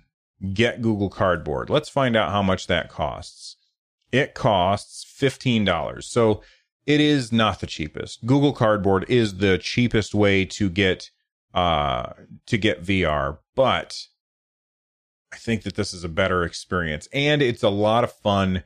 get 0.54 0.82
Google 0.82 1.10
Cardboard. 1.10 1.70
Let's 1.70 1.90
find 1.90 2.16
out 2.16 2.32
how 2.32 2.42
much 2.42 2.68
that 2.68 2.90
costs. 2.90 3.58
It 4.12 4.34
costs 4.34 5.06
$15. 5.20 6.04
So 6.04 6.42
it 6.86 7.00
is 7.00 7.32
not 7.32 7.60
the 7.60 7.68
cheapest. 7.68 8.26
Google 8.26 8.54
Cardboard 8.54 9.06
is 9.08 9.38
the 9.38 9.58
cheapest 9.58 10.14
way 10.14 10.46
to 10.46 10.70
get 10.70 11.12
uh 11.54 12.14
to 12.46 12.58
get 12.58 12.84
VR, 12.84 13.38
but 13.56 14.08
I 15.34 15.38
think 15.38 15.64
that 15.64 15.76
this 15.76 15.94
is 15.94 16.04
a 16.04 16.10
better 16.10 16.44
experience 16.44 17.08
and 17.14 17.42
it's 17.42 17.64
a 17.64 17.70
lot 17.70 18.04
of 18.04 18.12
fun 18.12 18.64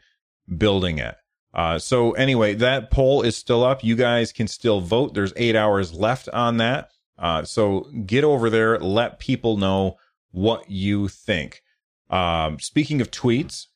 building 0.57 0.99
it. 0.99 1.15
Uh, 1.53 1.79
so 1.79 2.11
anyway, 2.11 2.53
that 2.53 2.91
poll 2.91 3.21
is 3.21 3.35
still 3.37 3.63
up. 3.63 3.83
You 3.83 3.95
guys 3.95 4.31
can 4.31 4.47
still 4.47 4.81
vote. 4.81 5.13
There's 5.13 5.33
eight 5.35 5.55
hours 5.55 5.93
left 5.93 6.27
on 6.29 6.57
that. 6.57 6.89
Uh, 7.17 7.43
so 7.43 7.87
get 8.05 8.23
over 8.23 8.49
there. 8.49 8.77
Let 8.79 9.19
people 9.19 9.57
know 9.57 9.97
what 10.31 10.69
you 10.69 11.07
think. 11.07 11.61
Um, 12.09 12.59
speaking 12.59 13.01
of 13.01 13.11
tweets, 13.11 13.67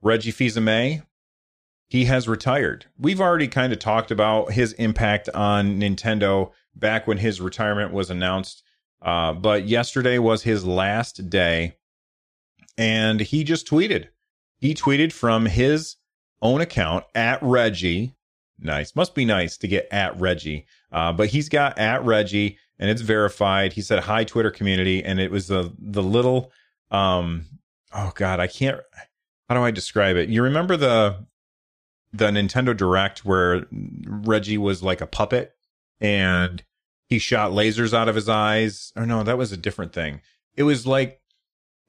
Reggie 0.00 0.30
Fils-Aimé, 0.30 1.04
he 1.88 2.04
has 2.06 2.28
retired. 2.28 2.86
We've 2.98 3.20
already 3.20 3.48
kind 3.48 3.72
of 3.72 3.78
talked 3.78 4.10
about 4.10 4.52
his 4.52 4.72
impact 4.74 5.28
on 5.30 5.80
Nintendo 5.80 6.52
back 6.74 7.06
when 7.06 7.18
his 7.18 7.40
retirement 7.40 7.92
was 7.92 8.10
announced. 8.10 8.62
Uh, 9.00 9.32
but 9.32 9.66
yesterday 9.66 10.18
was 10.18 10.42
his 10.42 10.66
last 10.66 11.30
day 11.30 11.76
and 12.76 13.20
he 13.20 13.44
just 13.44 13.66
tweeted. 13.66 14.08
He 14.58 14.74
tweeted 14.74 15.12
from 15.12 15.46
his 15.46 15.96
own 16.40 16.60
account 16.60 17.04
at 17.14 17.42
Reggie. 17.42 18.14
Nice. 18.58 18.94
Must 18.96 19.14
be 19.14 19.24
nice 19.24 19.56
to 19.58 19.68
get 19.68 19.88
at 19.90 20.18
Reggie. 20.18 20.66
Uh, 20.90 21.12
but 21.12 21.28
he's 21.28 21.48
got 21.48 21.78
at 21.78 22.04
Reggie 22.04 22.58
and 22.78 22.90
it's 22.90 23.02
verified. 23.02 23.72
He 23.72 23.82
said, 23.82 24.00
hi, 24.00 24.24
Twitter 24.24 24.50
community. 24.50 25.02
And 25.02 25.18
it 25.18 25.30
was 25.30 25.48
the, 25.48 25.72
the 25.78 26.02
little, 26.02 26.52
um, 26.90 27.46
oh 27.92 28.12
God, 28.14 28.40
I 28.40 28.46
can't, 28.46 28.80
how 29.48 29.54
do 29.54 29.62
I 29.62 29.70
describe 29.70 30.16
it? 30.16 30.28
You 30.28 30.42
remember 30.42 30.76
the, 30.76 31.26
the 32.12 32.26
Nintendo 32.26 32.76
Direct 32.76 33.24
where 33.24 33.66
Reggie 33.70 34.58
was 34.58 34.82
like 34.82 35.00
a 35.00 35.06
puppet 35.06 35.54
and 36.00 36.62
he 37.08 37.18
shot 37.18 37.50
lasers 37.50 37.92
out 37.92 38.08
of 38.08 38.14
his 38.14 38.28
eyes? 38.28 38.92
Or 38.94 39.06
no, 39.06 39.22
that 39.22 39.38
was 39.38 39.52
a 39.52 39.56
different 39.56 39.92
thing. 39.92 40.20
It 40.54 40.62
was 40.62 40.86
like, 40.86 41.20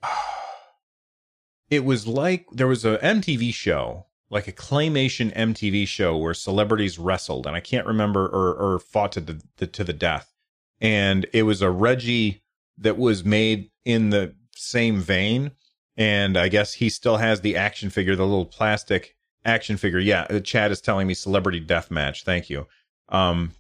it 1.70 1.86
was 1.86 2.08
like 2.08 2.48
there 2.52 2.68
was 2.68 2.84
a 2.84 2.98
MTV 2.98 3.54
show, 3.54 4.08
like 4.30 4.48
a 4.48 4.52
claymation 4.52 5.36
MTV 5.36 5.88
show 5.88 6.18
where 6.18 6.34
celebrities 6.34 6.98
wrestled, 6.98 7.46
and 7.46 7.56
I 7.56 7.60
can't 7.60 7.88
remember 7.88 8.26
or, 8.26 8.54
or 8.56 8.80
fought 8.80 9.12
to 9.14 9.22
the, 9.22 9.42
the 9.58 9.68
to 9.68 9.84
the 9.84 9.94
death. 9.94 10.34
And 10.82 11.26
it 11.34 11.44
was 11.44 11.62
a 11.62 11.70
Reggie 11.70 12.42
that 12.78 12.98
was 12.98 13.26
made 13.26 13.70
in 13.86 14.10
the 14.10 14.36
same 14.56 15.00
vein. 15.00 15.52
And 15.98 16.38
I 16.38 16.48
guess 16.48 16.74
he 16.74 16.90
still 16.90 17.18
has 17.18 17.42
the 17.42 17.58
action 17.58 17.90
figure, 17.90 18.16
the 18.16 18.26
little 18.26 18.46
plastic 18.46 19.18
action 19.44 19.78
figure. 19.78 20.00
Yeah, 20.00 20.26
the 20.30 20.42
chat 20.42 20.72
is 20.72 20.82
telling 20.82 21.08
me 21.08 21.14
celebrity 21.14 21.60
death 21.60 21.92
match. 21.92 22.24
Thank 22.24 22.50
you. 22.50 22.68
Um, 23.10 23.52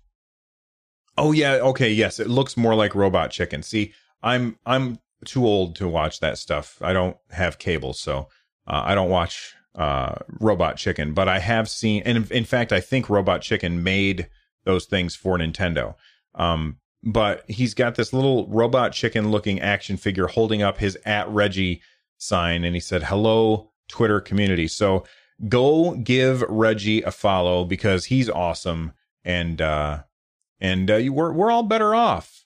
oh 1.17 1.31
yeah, 1.31 1.55
okay, 1.55 1.91
yes, 1.91 2.19
it 2.19 2.29
looks 2.29 2.55
more 2.55 2.75
like 2.75 2.95
Robot 2.95 3.31
Chicken. 3.31 3.63
See, 3.63 3.93
I'm 4.23 4.57
I'm 4.65 4.99
too 5.25 5.45
old 5.45 5.75
to 5.77 5.87
watch 5.87 6.19
that 6.19 6.37
stuff. 6.37 6.77
I 6.81 6.93
don't 6.93 7.17
have 7.31 7.59
cable, 7.59 7.93
so 7.93 8.29
uh, 8.67 8.83
I 8.85 8.95
don't 8.95 9.09
watch 9.09 9.53
uh, 9.75 10.15
Robot 10.39 10.77
Chicken. 10.77 11.13
But 11.13 11.27
I 11.27 11.39
have 11.39 11.69
seen, 11.69 12.03
and 12.05 12.17
in, 12.17 12.27
in, 12.31 12.45
fact, 12.45 12.71
I 12.71 12.79
think 12.79 13.09
Robot 13.09 13.41
Chicken 13.41 13.83
made 13.83 14.29
those 14.63 14.85
things 14.85 15.15
for 15.15 15.37
Nintendo. 15.37 15.95
Um, 16.35 16.77
but 17.03 17.43
he's 17.49 17.73
got 17.73 17.95
this 17.95 18.13
little 18.13 18.47
Robot 18.47 18.91
Chicken 18.93 19.31
looking 19.31 19.59
action 19.59 19.97
figure 19.97 20.27
holding 20.27 20.61
up 20.61 20.77
his 20.77 20.97
at 21.05 21.29
Reggie 21.29 21.81
sign, 22.17 22.63
and 22.63 22.75
he 22.75 22.81
said, 22.81 23.03
"Hello, 23.03 23.71
Twitter 23.87 24.19
community." 24.19 24.67
So 24.67 25.05
go 25.47 25.95
give 25.95 26.41
Reggie 26.43 27.01
a 27.01 27.11
follow 27.11 27.63
because 27.65 28.05
he's 28.05 28.29
awesome, 28.29 28.93
and 29.23 29.61
uh, 29.61 30.03
and 30.59 30.91
uh, 30.91 31.01
we're 31.09 31.31
we're 31.31 31.51
all 31.51 31.63
better 31.63 31.95
off 31.95 32.45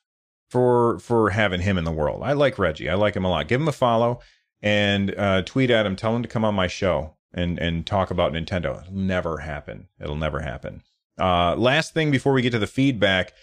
for 0.49 0.99
for 0.99 1.31
having 1.31 1.61
him 1.61 1.77
in 1.77 1.83
the 1.83 1.91
world. 1.91 2.21
I 2.23 2.33
like 2.33 2.59
Reggie. 2.59 2.89
I 2.89 2.95
like 2.95 3.15
him 3.15 3.25
a 3.25 3.29
lot. 3.29 3.47
Give 3.47 3.59
him 3.59 3.67
a 3.67 3.73
follow 3.73 4.19
and 4.61 5.13
uh, 5.17 5.41
tweet 5.41 5.71
at 5.71 5.85
him. 5.85 5.95
Tell 5.95 6.15
him 6.15 6.21
to 6.21 6.29
come 6.29 6.45
on 6.45 6.53
my 6.53 6.67
show 6.67 7.15
and 7.33 7.57
and 7.59 7.85
talk 7.85 8.11
about 8.11 8.33
Nintendo. 8.33 8.81
It'll 8.81 8.93
never 8.93 9.39
happen. 9.39 9.87
It'll 9.99 10.15
never 10.15 10.41
happen. 10.41 10.83
Uh, 11.19 11.55
last 11.55 11.93
thing 11.93 12.11
before 12.11 12.33
we 12.33 12.41
get 12.41 12.51
to 12.51 12.59
the 12.59 12.67
feedback, 12.67 13.33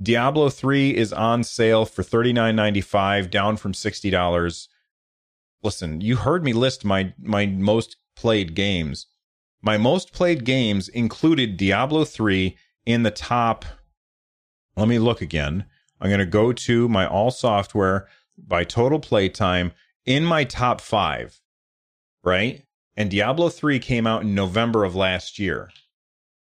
Diablo 0.00 0.48
three 0.48 0.96
is 0.96 1.12
on 1.12 1.44
sale 1.44 1.84
for 1.84 2.02
thirty 2.02 2.32
nine 2.32 2.56
ninety 2.56 2.80
five, 2.80 3.30
down 3.30 3.56
from 3.56 3.74
sixty 3.74 4.10
dollars. 4.10 4.68
Listen, 5.62 6.00
you 6.00 6.16
heard 6.16 6.42
me 6.44 6.52
list 6.52 6.84
my 6.84 7.14
my 7.18 7.46
most 7.46 7.96
played 8.16 8.54
games. 8.54 9.06
My 9.62 9.76
most 9.76 10.12
played 10.12 10.44
games 10.44 10.88
included 10.88 11.56
Diablo 11.56 12.04
three 12.04 12.56
in 12.86 13.02
the 13.02 13.10
top 13.10 13.64
let 14.76 14.88
me 14.88 14.98
look 14.98 15.20
again. 15.20 15.66
I'm 16.00 16.08
going 16.08 16.20
to 16.20 16.26
go 16.26 16.52
to 16.52 16.88
my 16.88 17.06
all 17.06 17.30
software 17.30 18.08
by 18.38 18.64
total 18.64 18.98
playtime 18.98 19.72
in 20.06 20.24
my 20.24 20.44
top 20.44 20.80
five, 20.80 21.40
right? 22.24 22.64
And 22.96 23.10
Diablo 23.10 23.50
3 23.50 23.78
came 23.78 24.06
out 24.06 24.22
in 24.22 24.34
November 24.34 24.84
of 24.84 24.94
last 24.94 25.38
year. 25.38 25.70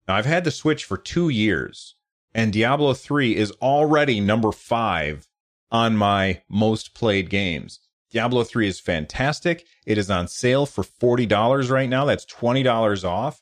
Now, 0.07 0.15
I've 0.15 0.25
had 0.25 0.43
the 0.43 0.51
Switch 0.51 0.85
for 0.85 0.97
two 0.97 1.29
years, 1.29 1.95
and 2.33 2.51
Diablo 2.51 2.93
3 2.93 3.35
is 3.35 3.51
already 3.61 4.19
number 4.19 4.51
five 4.51 5.27
on 5.71 5.97
my 5.97 6.41
most 6.49 6.93
played 6.93 7.29
games. 7.29 7.79
Diablo 8.11 8.43
3 8.43 8.67
is 8.67 8.79
fantastic. 8.79 9.65
It 9.85 9.97
is 9.97 10.09
on 10.09 10.27
sale 10.27 10.65
for 10.65 10.83
$40 10.83 11.69
right 11.71 11.89
now. 11.89 12.05
That's 12.05 12.25
$20 12.25 13.03
off. 13.03 13.41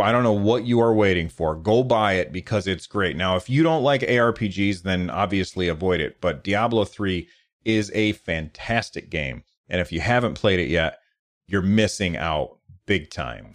I 0.00 0.12
don't 0.12 0.22
know 0.22 0.32
what 0.32 0.64
you 0.64 0.80
are 0.80 0.94
waiting 0.94 1.28
for. 1.28 1.56
Go 1.56 1.82
buy 1.82 2.14
it 2.14 2.30
because 2.30 2.66
it's 2.66 2.86
great. 2.86 3.16
Now, 3.16 3.36
if 3.36 3.50
you 3.50 3.62
don't 3.62 3.82
like 3.82 4.02
ARPGs, 4.02 4.82
then 4.82 5.10
obviously 5.10 5.66
avoid 5.68 6.00
it. 6.00 6.20
But 6.20 6.44
Diablo 6.44 6.84
3 6.84 7.26
is 7.64 7.90
a 7.94 8.12
fantastic 8.12 9.10
game. 9.10 9.42
And 9.68 9.80
if 9.80 9.90
you 9.92 10.00
haven't 10.00 10.34
played 10.34 10.60
it 10.60 10.68
yet, 10.68 10.98
you're 11.46 11.62
missing 11.62 12.16
out 12.16 12.58
big 12.86 13.10
time. 13.10 13.52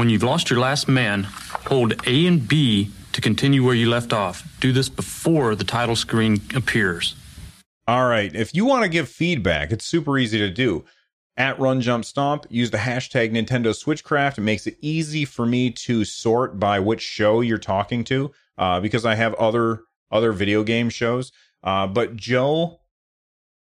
When 0.00 0.08
you've 0.08 0.22
lost 0.22 0.48
your 0.48 0.60
last 0.60 0.88
man, 0.88 1.24
hold 1.24 1.92
A 2.06 2.26
and 2.26 2.48
B 2.48 2.90
to 3.12 3.20
continue 3.20 3.62
where 3.62 3.74
you 3.74 3.90
left 3.90 4.14
off. 4.14 4.50
Do 4.58 4.72
this 4.72 4.88
before 4.88 5.54
the 5.54 5.62
title 5.62 5.94
screen 5.94 6.40
appears. 6.54 7.14
All 7.86 8.08
right. 8.08 8.34
If 8.34 8.54
you 8.54 8.64
want 8.64 8.82
to 8.82 8.88
give 8.88 9.10
feedback, 9.10 9.70
it's 9.70 9.84
super 9.84 10.16
easy 10.16 10.38
to 10.38 10.48
do. 10.48 10.86
At 11.36 11.58
Run 11.58 11.82
Jump 11.82 12.06
Stomp, 12.06 12.46
use 12.48 12.70
the 12.70 12.78
hashtag 12.78 13.30
Nintendo 13.30 13.74
Switchcraft. 13.74 14.38
It 14.38 14.40
makes 14.40 14.66
it 14.66 14.78
easy 14.80 15.26
for 15.26 15.44
me 15.44 15.70
to 15.72 16.06
sort 16.06 16.58
by 16.58 16.80
which 16.80 17.02
show 17.02 17.42
you're 17.42 17.58
talking 17.58 18.02
to, 18.04 18.30
uh, 18.56 18.80
because 18.80 19.04
I 19.04 19.16
have 19.16 19.34
other 19.34 19.82
other 20.10 20.32
video 20.32 20.64
game 20.64 20.88
shows. 20.88 21.30
Uh, 21.62 21.86
but 21.86 22.16
Joe 22.16 22.80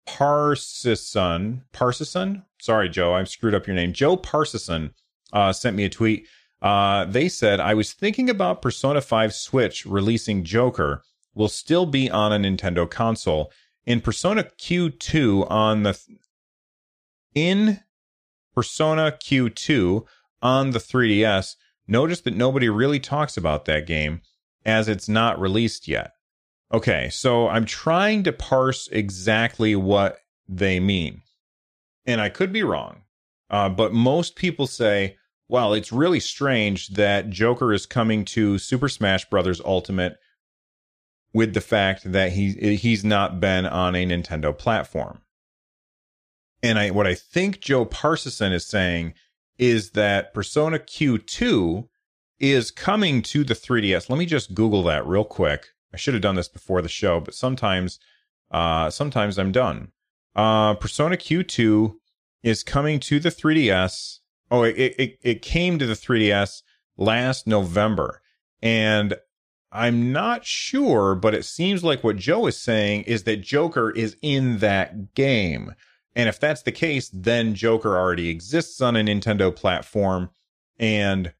Parsison, 0.08 1.62
Parsison, 1.74 2.44
sorry, 2.62 2.88
Joe, 2.88 3.16
I've 3.16 3.30
screwed 3.30 3.56
up 3.56 3.66
your 3.66 3.76
name. 3.76 3.94
Joe 3.94 4.16
Parsison 4.16 4.92
uh, 5.34 5.52
sent 5.54 5.76
me 5.76 5.86
a 5.86 5.90
tweet. 5.90 6.28
Uh, 6.62 7.06
they 7.06 7.30
said, 7.30 7.60
I 7.60 7.74
was 7.74 7.94
thinking 7.94 8.30
about 8.30 8.62
Persona 8.62 9.02
5 9.02 9.34
Switch 9.34 9.86
releasing 9.86 10.44
Joker 10.44 11.04
will 11.34 11.48
still 11.48 11.86
be 11.86 12.10
on 12.10 12.34
a 12.34 12.38
Nintendo 12.38 12.90
console. 12.90 13.52
In 13.86 14.02
Persona 14.02 14.44
Q2 14.44 15.50
on 15.50 15.84
the 15.84 16.00
in 17.34 17.80
Persona 18.54 19.12
Q2 19.12 20.06
on 20.42 20.72
the 20.72 20.80
3DS, 20.80 21.56
notice 21.88 22.22
that 22.22 22.36
nobody 22.36 22.68
really 22.70 23.00
talks 23.00 23.38
about 23.38 23.66
that 23.66 23.88
game 23.88 24.22
as 24.66 24.90
it's 24.90 25.08
not 25.08 25.40
released 25.40 25.88
yet. 25.88 26.12
Okay, 26.72 27.10
so 27.10 27.48
I'm 27.48 27.66
trying 27.66 28.24
to 28.24 28.34
parse 28.34 28.88
exactly 28.92 29.76
what 29.76 30.20
they 30.48 30.80
mean. 30.80 31.22
And 32.06 32.20
I 32.20 32.30
could 32.30 32.52
be 32.52 32.64
wrong. 32.64 33.04
Uh, 33.50 33.70
but 33.70 33.94
most 33.94 34.36
people 34.36 34.68
say, 34.68 35.18
well, 35.50 35.74
it's 35.74 35.92
really 35.92 36.20
strange 36.20 36.90
that 36.90 37.32
Joker 37.32 37.74
is 37.74 37.88
coming 37.88 38.24
to 38.26 38.60
Super 38.60 38.88
Smash 38.88 39.26
Bros. 39.30 39.60
Ultimate 39.66 40.18
with 41.34 41.54
the 41.54 41.62
fact 41.62 42.12
that 42.12 42.32
he 42.34 42.76
he's 42.76 43.04
not 43.04 43.40
been 43.40 43.66
on 43.66 43.96
a 43.96 44.06
Nintendo 44.06 44.56
platform. 44.56 45.22
And 46.62 46.78
I 46.78 46.92
what 46.92 47.08
I 47.08 47.16
think 47.16 47.62
Joe 47.62 47.86
Parsison 47.86 48.54
is 48.54 48.66
saying 48.66 49.16
is 49.58 49.92
that 49.92 50.34
Persona 50.34 50.78
Q2 50.80 51.88
is 52.40 52.72
coming 52.72 53.22
to 53.22 53.44
the 53.44 53.54
3DS. 53.54 54.10
Let 54.10 54.20
me 54.20 54.26
just 54.26 54.54
Google 54.54 54.84
that 54.84 55.06
real 55.06 55.26
quick. 55.26 55.68
I 55.94 55.98
should 55.98 56.14
have 56.14 56.24
done 56.24 56.36
this 56.36 56.48
before 56.48 56.82
the 56.82 56.90
show, 56.90 57.20
but 57.20 57.34
sometimes 57.34 58.00
uh 58.52 58.92
sometimes 58.92 59.40
I'm 59.40 59.52
done. 59.52 59.92
Uh 60.36 60.76
Persona 60.76 61.18
Q2 61.18 61.96
is 62.44 62.64
coming 62.64 63.00
to 63.02 63.20
the 63.20 63.30
3DS 63.30 64.19
Oh, 64.52 64.64
it, 64.64 64.96
it, 64.98 65.20
it 65.22 65.42
came 65.42 65.78
to 65.80 65.86
the 65.86 65.94
3DS 65.94 66.64
last 66.98 67.48
November. 67.48 68.22
And 68.62 69.16
I'm 69.72 70.12
not 70.12 70.46
sure, 70.46 71.16
but 71.16 71.36
it 71.36 71.46
seems 71.46 71.84
like 71.84 72.04
what 72.04 72.16
Joe 72.16 72.48
is 72.48 72.58
saying 72.58 73.04
is 73.04 73.24
that 73.24 73.42
Joker 73.42 73.92
is 73.92 74.18
in 74.22 74.60
that 74.60 75.14
game. 75.14 75.76
And 76.16 76.28
if 76.28 76.40
that's 76.40 76.64
the 76.64 76.72
case, 76.72 77.10
then 77.14 77.54
Joker 77.54 77.98
already 77.98 78.30
exists 78.30 78.82
on 78.82 78.96
a 78.96 79.02
Nintendo 79.02 79.56
platform. 79.56 80.32
And 80.80 81.34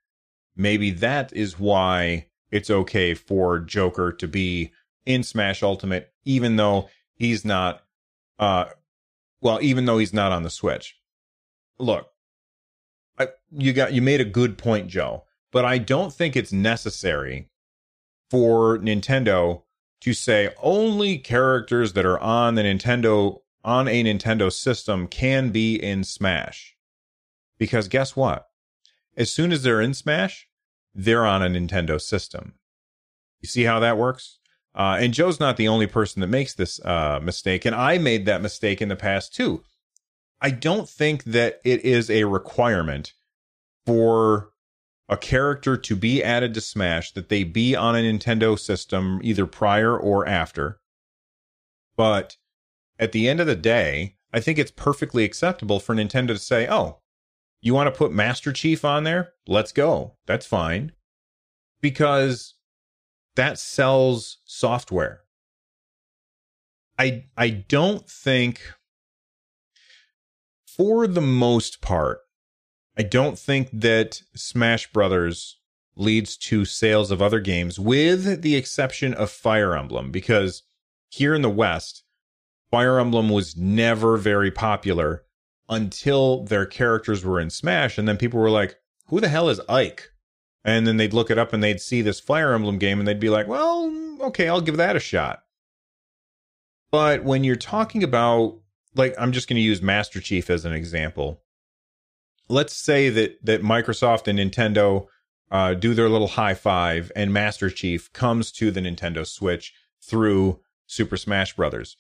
maybe 0.56 0.92
that 0.92 1.34
is 1.34 1.60
why 1.60 2.28
it's 2.52 2.70
okay 2.70 3.14
for 3.16 3.60
Joker 3.60 4.12
to 4.14 4.28
be 4.28 4.72
in 5.06 5.24
Smash 5.24 5.64
Ultimate, 5.64 6.14
even 6.24 6.56
though 6.56 6.90
he's 7.16 7.44
not, 7.44 7.84
uh, 8.38 8.66
well, 9.42 9.60
even 9.62 9.86
though 9.86 9.98
he's 9.98 10.14
not 10.14 10.32
on 10.32 10.44
the 10.44 10.50
Switch. 10.50 10.98
Look, 11.80 12.09
I, 13.20 13.28
you 13.52 13.74
got 13.74 13.94
you 13.94 14.02
made 14.02 14.22
a 14.22 14.26
good 14.26 14.58
point, 14.58 14.88
Joe. 14.88 15.26
But 15.52 15.66
I 15.66 15.78
don't 15.80 16.14
think 16.14 16.36
it's 16.36 16.54
necessary 16.54 17.50
for 18.30 18.78
Nintendo 18.78 19.64
to 20.02 20.14
say 20.14 20.54
only 20.62 21.18
characters 21.18 21.94
that 21.94 22.06
are 22.06 22.20
on 22.20 22.56
the 22.56 22.62
Nintendo 22.62 23.40
on 23.64 23.88
a 23.88 24.04
Nintendo 24.04 24.52
system 24.52 25.08
can 25.08 25.50
be 25.50 25.76
in 25.76 26.04
Smash. 26.04 26.76
Because 27.58 27.88
guess 27.88 28.16
what? 28.16 28.48
As 29.18 29.32
soon 29.32 29.52
as 29.52 29.64
they're 29.64 29.82
in 29.82 29.94
Smash, 29.94 30.48
they're 30.96 31.26
on 31.26 31.44
a 31.44 31.50
Nintendo 31.50 32.00
system. 32.00 32.54
You 33.42 33.48
see 33.48 33.64
how 33.64 33.80
that 33.80 33.98
works? 33.98 34.40
Uh, 34.74 34.98
and 35.00 35.14
Joe's 35.14 35.40
not 35.40 35.58
the 35.58 35.68
only 35.68 35.88
person 35.88 36.22
that 36.22 36.28
makes 36.28 36.54
this 36.54 36.80
uh, 36.86 37.20
mistake, 37.22 37.66
and 37.66 37.76
I 37.76 37.98
made 37.98 38.26
that 38.26 38.42
mistake 38.42 38.82
in 38.82 38.88
the 38.88 38.96
past 38.96 39.34
too. 39.34 39.64
I 40.42 40.52
don't 40.52 40.88
think 40.88 41.26
that 41.26 41.60
it 41.64 41.84
is 41.84 42.10
a 42.10 42.24
requirement 42.24 43.14
for 43.86 44.52
a 45.10 45.18
character 45.18 45.76
to 45.76 45.96
be 45.96 46.24
added 46.24 46.54
to 46.54 46.62
Smash 46.62 47.12
that 47.14 47.30
they 47.30 47.44
be 47.44 47.76
on 47.76 47.96
a 47.96 48.00
Nintendo 48.00 48.58
system 48.58 49.20
either 49.24 49.46
prior 49.46 49.98
or 49.98 50.28
after. 50.28 50.80
But 51.98 52.38
at 52.98 53.12
the 53.12 53.28
end 53.28 53.40
of 53.40 53.48
the 53.48 53.56
day, 53.56 54.18
I 54.32 54.40
think 54.40 54.60
it's 54.60 54.72
perfectly 54.72 55.24
acceptable 55.24 55.80
for 55.80 55.96
Nintendo 55.96 56.28
to 56.28 56.38
say, 56.38 56.68
oh, 56.70 57.00
you 57.62 57.74
want 57.74 57.88
to 57.88 57.98
put 57.98 58.12
Master 58.14 58.54
Chief 58.54 58.86
on 58.86 59.04
there? 59.04 59.34
Let's 59.48 59.72
go. 59.72 60.16
That's 60.28 60.46
fine. 60.46 60.94
Because 61.82 62.56
that 63.36 63.58
sells 63.58 64.38
software. 64.46 65.22
I 66.98 67.26
I 67.36 67.50
don't 67.50 68.10
think 68.10 68.62
for 70.80 71.08
the 71.08 71.20
most 71.20 71.82
part, 71.82 72.22
I 72.98 73.04
don't 73.04 73.38
think 73.38 73.68
that 73.74 74.22
Smash 74.34 74.90
Brothers 74.94 75.58
leads 75.98 76.38
to 76.38 76.64
sales 76.64 77.12
of 77.12 77.22
other 77.22 77.42
games, 77.42 77.78
with 77.78 78.42
the 78.42 78.56
exception 78.56 79.14
of 79.14 79.30
Fire 79.30 79.76
Emblem, 79.76 80.10
because 80.10 80.64
here 81.10 81.36
in 81.36 81.42
the 81.42 81.50
West, 81.50 82.06
Fire 82.72 82.98
Emblem 82.98 83.28
was 83.28 83.58
never 83.58 84.16
very 84.16 84.52
popular 84.52 85.26
until 85.68 86.46
their 86.46 86.66
characters 86.66 87.26
were 87.26 87.42
in 87.42 87.50
Smash, 87.50 87.98
and 87.98 88.08
then 88.08 88.16
people 88.16 88.40
were 88.40 88.50
like, 88.50 88.78
"Who 89.08 89.20
the 89.20 89.28
hell 89.28 89.50
is 89.50 89.60
Ike?" 89.68 90.14
And 90.64 90.88
then 90.88 90.96
they'd 90.96 91.14
look 91.14 91.30
it 91.30 91.38
up 91.38 91.52
and 91.52 91.62
they'd 91.62 91.82
see 91.82 92.02
this 92.02 92.22
Fire 92.22 92.54
Emblem 92.54 92.78
game, 92.78 93.00
and 93.00 93.08
they'd 93.08 93.20
be 93.20 93.30
like, 93.30 93.50
"Well, 93.50 94.18
okay, 94.22 94.48
I'll 94.48 94.62
give 94.62 94.78
that 94.78 94.96
a 94.96 95.02
shot." 95.02 95.44
But 96.90 97.26
when 97.26 97.44
you're 97.44 97.58
talking 97.58 98.02
about 98.02 98.62
like 98.96 99.16
I'm 99.18 99.32
just 99.32 99.48
going 99.48 99.56
to 99.56 99.62
use 99.62 99.82
Master 99.82 100.20
Chief 100.20 100.50
as 100.50 100.66
an 100.66 100.74
example. 100.74 101.42
Let's 102.48 102.76
say 102.76 103.10
that 103.10 103.46
that 103.46 103.62
Microsoft 103.62 104.28
and 104.28 104.40
Nintendo 104.40 105.08
uh, 105.52 105.74
do 105.74 105.94
their 105.94 106.10
little 106.10 106.28
high 106.28 106.54
five, 106.54 107.12
and 107.16 107.34
Master 107.34 107.70
Chief 107.70 108.12
comes 108.14 108.52
to 108.54 108.72
the 108.72 108.82
Nintendo 108.82 109.26
Switch 109.26 109.74
through 110.02 110.60
Super 110.88 111.18
Smash 111.18 111.56
Brothers. 111.56 111.98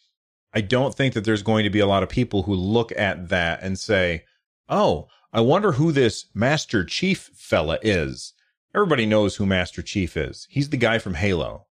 I 0.54 0.62
don't 0.62 0.96
think 0.96 1.14
that 1.14 1.26
there's 1.26 1.44
going 1.44 1.64
to 1.64 1.70
be 1.70 1.80
a 1.80 1.88
lot 1.88 2.04
of 2.04 2.10
people 2.10 2.44
who 2.44 2.56
look 2.56 2.92
at 2.98 3.30
that 3.30 3.62
and 3.62 3.78
say, 3.78 4.24
"Oh, 4.68 5.08
I 5.32 5.42
wonder 5.42 5.74
who 5.74 5.92
this 5.92 6.26
Master 6.34 6.84
Chief 6.84 7.30
fella 7.36 7.78
is." 7.82 8.34
Everybody 8.76 9.06
knows 9.06 9.36
who 9.36 9.46
Master 9.46 9.82
Chief 9.82 10.16
is. 10.16 10.48
He's 10.50 10.70
the 10.70 10.78
guy 10.78 11.00
from 11.00 11.16
Halo. 11.16 11.66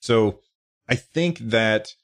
So 0.00 0.40
I 0.88 0.94
think 0.94 1.38
that 1.38 1.94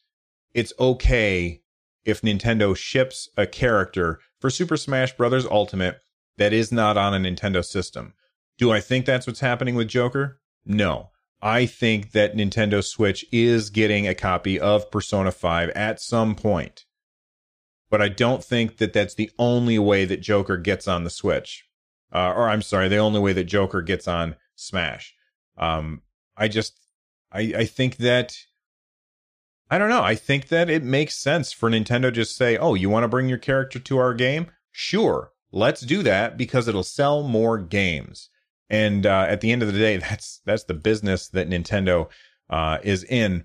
it's 0.55 0.73
okay 0.79 1.63
if 2.05 2.23
Nintendo 2.23 2.77
ships 2.77 3.29
a 3.37 3.47
character 3.47 4.21
for 4.39 4.51
Super 4.51 4.77
Smash 4.77 5.17
Bros. 5.17 5.47
Ultimate 5.47 6.01
that 6.39 6.53
is 6.53 6.73
not 6.73 6.97
on 6.97 7.15
a 7.15 7.19
Nintendo 7.19 7.65
system. 7.65 8.15
Do 8.57 8.73
I 8.73 8.81
think 8.81 9.05
that's 9.05 9.27
what's 9.27 9.41
happening 9.41 9.75
with 9.75 9.89
Joker? 9.89 10.41
No. 10.65 11.11
I 11.43 11.67
think 11.67 12.13
that 12.13 12.35
Nintendo 12.35 12.85
Switch 12.85 13.25
is 13.33 13.71
getting 13.71 14.07
a 14.07 14.15
copy 14.15 14.59
of 14.61 14.91
Persona 14.91 15.33
5 15.33 15.71
at 15.71 16.01
some 16.01 16.35
point. 16.35 16.85
But 17.91 18.01
I 18.03 18.09
don't 18.09 18.45
think 18.45 18.77
that 18.77 18.93
that's 18.93 19.15
the 19.15 19.31
only 19.39 19.79
way 19.79 20.05
that 20.05 20.21
Joker 20.21 20.57
gets 20.57 20.87
on 20.87 21.05
the 21.05 21.11
Switch. 21.11 21.65
Uh, 22.13 22.33
or 22.35 22.49
I'm 22.49 22.63
sorry, 22.63 22.89
the 22.89 22.99
only 22.99 23.21
way 23.21 23.33
that 23.33 23.45
Joker 23.45 23.83
gets 23.83 24.07
on 24.07 24.37
Smash. 24.55 25.15
Um, 25.57 26.03
I 26.37 26.49
just, 26.49 26.79
I, 27.33 27.53
I 27.57 27.65
think 27.67 27.97
that 27.99 28.37
I 29.71 29.79
don't 29.79 29.89
know. 29.89 30.03
I 30.03 30.17
think 30.17 30.49
that 30.49 30.69
it 30.69 30.83
makes 30.83 31.15
sense 31.15 31.53
for 31.53 31.71
Nintendo 31.71 32.13
just 32.13 32.37
say, 32.37 32.57
"Oh, 32.57 32.75
you 32.75 32.91
want 32.91 33.05
to 33.05 33.09
bring 33.09 33.29
your 33.29 33.39
character 33.39 33.79
to 33.79 33.99
our 33.99 34.15
game? 34.15 34.49
Sure, 34.73 35.33
let's 35.53 35.83
do 35.83 36.03
that 36.03 36.37
because 36.37 36.67
it'll 36.67 36.83
sell 36.83 37.23
more 37.23 37.57
games." 37.57 38.31
And 38.69 39.07
uh, 39.07 39.27
at 39.29 39.41
the 39.41 39.53
end 39.53 39.63
of 39.63 39.73
the 39.73 39.79
day, 39.79 39.97
that's 39.99 40.41
that's 40.45 40.65
the 40.65 40.75
business 40.75 41.29
that 41.29 41.49
Nintendo 41.49 42.09
uh, 42.49 42.79
is 42.83 43.05
in. 43.05 43.45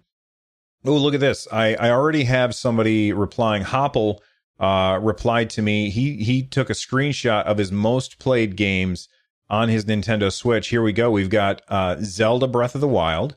Oh, 0.84 0.98
look 0.98 1.14
at 1.14 1.20
this! 1.20 1.48
I 1.52 1.76
I 1.76 1.92
already 1.92 2.24
have 2.24 2.56
somebody 2.56 3.14
replying. 3.14 3.62
Hopple 3.62 4.24
uh, 4.60 5.00
replied 5.02 5.52
to 5.52 5.62
me. 5.62 5.92
He 5.92 6.24
he 6.24 6.42
took 6.42 6.72
a 6.72 6.74
screenshot 6.74 7.44
of 7.44 7.60
his 7.60 7.72
most 7.72 8.18
played 8.18 8.56
games 8.56 9.10
on 9.48 9.70
his 9.70 9.86
Nintendo 9.86 10.32
Switch. 10.32 10.70
Here 10.70 10.82
we 10.82 10.92
go. 10.92 11.12
We've 11.12 11.30
got 11.30 11.62
uh, 11.68 11.98
Zelda 12.02 12.48
Breath 12.48 12.74
of 12.74 12.82
the 12.82 12.88
Wild 12.88 13.36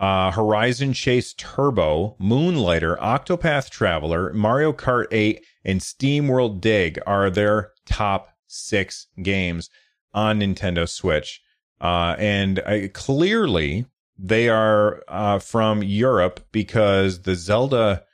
uh, 0.00 0.30
Horizon 0.30 0.92
Chase 0.92 1.34
Turbo, 1.34 2.16
Moonlighter, 2.18 2.96
Octopath 2.98 3.70
Traveler, 3.70 4.32
Mario 4.32 4.72
Kart 4.72 5.06
8, 5.10 5.44
and 5.64 5.80
SteamWorld 5.80 6.60
Dig 6.60 6.98
are 7.06 7.30
their 7.30 7.72
top 7.84 8.30
six 8.46 9.08
games 9.22 9.70
on 10.14 10.40
Nintendo 10.40 10.88
Switch. 10.88 11.40
Uh, 11.80 12.14
and 12.18 12.62
clearly 12.92 13.86
they 14.18 14.48
are 14.48 15.02
uh, 15.08 15.38
from 15.38 15.82
Europe 15.82 16.46
because 16.52 17.22
the 17.22 17.34
Zelda, 17.34 18.04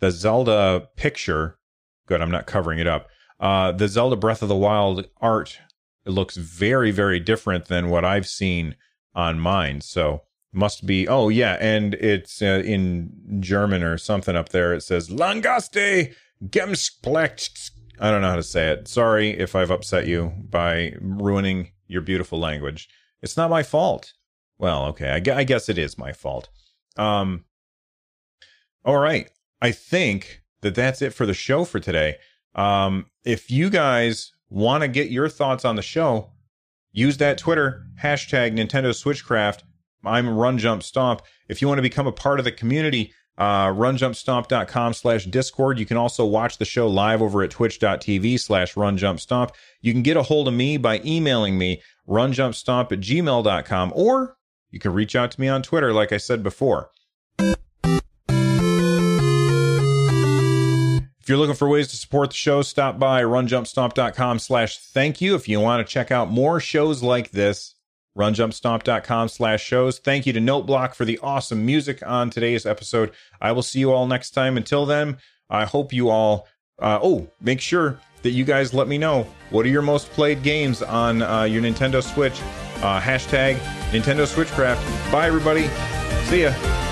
the 0.00 0.10
Zelda 0.10 0.88
picture. 0.96 1.58
Good, 2.06 2.20
I'm 2.20 2.30
not 2.30 2.46
covering 2.46 2.78
it 2.78 2.86
up. 2.86 3.08
Uh, 3.38 3.72
the 3.72 3.88
Zelda 3.88 4.16
Breath 4.16 4.42
of 4.42 4.48
the 4.48 4.56
Wild 4.56 5.06
art 5.20 5.58
looks 6.04 6.36
very, 6.36 6.90
very 6.90 7.20
different 7.20 7.66
than 7.66 7.88
what 7.88 8.04
I've 8.04 8.26
seen 8.26 8.76
on 9.14 9.40
mine. 9.40 9.80
So 9.80 10.22
must 10.52 10.84
be 10.86 11.06
oh 11.06 11.28
yeah 11.28 11.56
and 11.60 11.94
it's 11.94 12.42
uh, 12.42 12.62
in 12.64 13.10
german 13.40 13.82
or 13.82 13.96
something 13.96 14.34
up 14.34 14.48
there 14.48 14.72
it 14.74 14.82
says 14.82 15.08
langaste 15.08 16.14
gemsplecht. 16.44 17.70
I 18.00 18.10
don't 18.10 18.22
know 18.22 18.30
how 18.30 18.36
to 18.36 18.42
say 18.42 18.70
it. 18.70 18.88
Sorry 18.88 19.30
if 19.30 19.54
i've 19.54 19.70
upset 19.70 20.06
you 20.06 20.32
by 20.48 20.94
ruining 21.00 21.72
your 21.86 22.02
beautiful 22.02 22.38
language. 22.38 22.88
It's 23.22 23.36
not 23.36 23.50
my 23.50 23.62
fault. 23.62 24.12
Well 24.58 24.86
okay 24.86 25.10
i, 25.10 25.38
I 25.38 25.44
guess 25.44 25.68
it 25.68 25.78
is 25.78 25.98
my 25.98 26.12
fault. 26.12 26.48
Um 26.96 27.44
all 28.84 28.98
right. 28.98 29.30
I 29.60 29.72
think 29.72 30.42
that 30.62 30.74
that's 30.74 31.02
it 31.02 31.12
for 31.12 31.26
the 31.26 31.34
show 31.34 31.64
for 31.64 31.78
today. 31.78 32.16
Um 32.54 33.06
if 33.24 33.50
you 33.50 33.70
guys 33.70 34.32
want 34.48 34.82
to 34.82 34.88
get 34.88 35.10
your 35.10 35.28
thoughts 35.28 35.64
on 35.64 35.76
the 35.76 35.82
show 35.82 36.32
use 36.92 37.18
that 37.18 37.38
twitter 37.38 37.86
hashtag 38.02 38.52
nintendo 38.52 38.90
switchcraft 38.90 39.62
I'm 40.04 40.28
Run 40.28 40.58
Jump 40.58 40.82
Stomp. 40.82 41.22
If 41.48 41.60
you 41.60 41.68
want 41.68 41.78
to 41.78 41.82
become 41.82 42.06
a 42.06 42.12
part 42.12 42.38
of 42.38 42.44
the 42.44 42.52
community, 42.52 43.12
uh, 43.40 43.68
runjumpstomp.com 43.68 44.92
slash 44.92 45.24
discord. 45.24 45.78
You 45.78 45.86
can 45.86 45.96
also 45.96 46.26
watch 46.26 46.58
the 46.58 46.66
show 46.66 46.86
live 46.86 47.22
over 47.22 47.42
at 47.42 47.50
twitch.tv 47.50 48.38
slash 48.38 48.74
runjumpstomp. 48.74 49.50
You 49.80 49.92
can 49.92 50.02
get 50.02 50.18
a 50.18 50.22
hold 50.22 50.46
of 50.46 50.54
me 50.54 50.76
by 50.76 51.00
emailing 51.04 51.56
me 51.56 51.82
runjumpstomp 52.06 52.92
at 52.92 53.00
gmail.com 53.00 53.92
or 53.94 54.36
you 54.70 54.78
can 54.78 54.92
reach 54.92 55.16
out 55.16 55.30
to 55.32 55.40
me 55.40 55.48
on 55.48 55.62
Twitter, 55.62 55.92
like 55.92 56.12
I 56.12 56.18
said 56.18 56.42
before. 56.42 56.90
If 61.20 61.28
you're 61.28 61.38
looking 61.38 61.56
for 61.56 61.68
ways 61.68 61.88
to 61.88 61.96
support 61.96 62.30
the 62.30 62.36
show, 62.36 62.62
stop 62.62 62.98
by 62.98 63.22
runjumpstomp.com 63.22 64.38
slash 64.38 64.78
thank 64.78 65.20
you. 65.20 65.34
If 65.34 65.48
you 65.48 65.60
want 65.60 65.86
to 65.86 65.90
check 65.90 66.10
out 66.10 66.30
more 66.30 66.60
shows 66.60 67.02
like 67.02 67.30
this, 67.30 67.74
runjumpstomp.com 68.18 69.28
slash 69.28 69.62
shows. 69.62 69.98
Thank 69.98 70.26
you 70.26 70.32
to 70.32 70.40
Noteblock 70.40 70.94
for 70.94 71.04
the 71.04 71.18
awesome 71.22 71.64
music 71.64 72.02
on 72.06 72.30
today's 72.30 72.66
episode. 72.66 73.12
I 73.40 73.52
will 73.52 73.62
see 73.62 73.80
you 73.80 73.92
all 73.92 74.06
next 74.06 74.30
time. 74.30 74.56
Until 74.56 74.86
then, 74.86 75.18
I 75.48 75.64
hope 75.64 75.92
you 75.92 76.10
all, 76.10 76.48
uh, 76.80 76.98
oh, 77.02 77.28
make 77.40 77.60
sure 77.60 78.00
that 78.22 78.30
you 78.30 78.44
guys 78.44 78.74
let 78.74 78.88
me 78.88 78.98
know 78.98 79.26
what 79.50 79.64
are 79.64 79.70
your 79.70 79.82
most 79.82 80.10
played 80.10 80.42
games 80.42 80.82
on 80.82 81.22
uh, 81.22 81.44
your 81.44 81.62
Nintendo 81.62 82.02
Switch. 82.02 82.40
Uh, 82.82 83.00
hashtag 83.00 83.56
Nintendo 83.90 84.26
Switchcraft. 84.26 85.12
Bye, 85.12 85.26
everybody. 85.26 85.68
See 86.24 86.42
ya. 86.42 86.89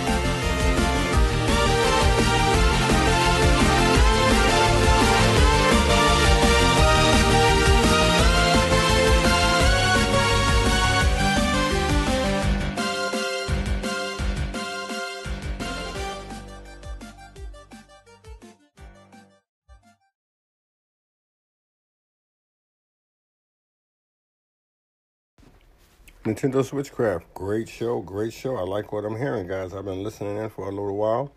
Nintendo 26.25 26.65
Switchcraft, 26.69 27.23
great 27.33 27.69
show, 27.69 28.01
great 28.01 28.33
show. 28.33 28.57
I 28.57 28.63
like 28.63 28.93
what 28.93 29.05
I'm 29.05 29.17
hearing, 29.17 29.47
guys. 29.47 29.73
I've 29.73 29.85
been 29.85 30.03
listening 30.03 30.37
in 30.37 30.51
for 30.51 30.67
a 30.67 30.71
little 30.71 30.97
while. 30.97 31.31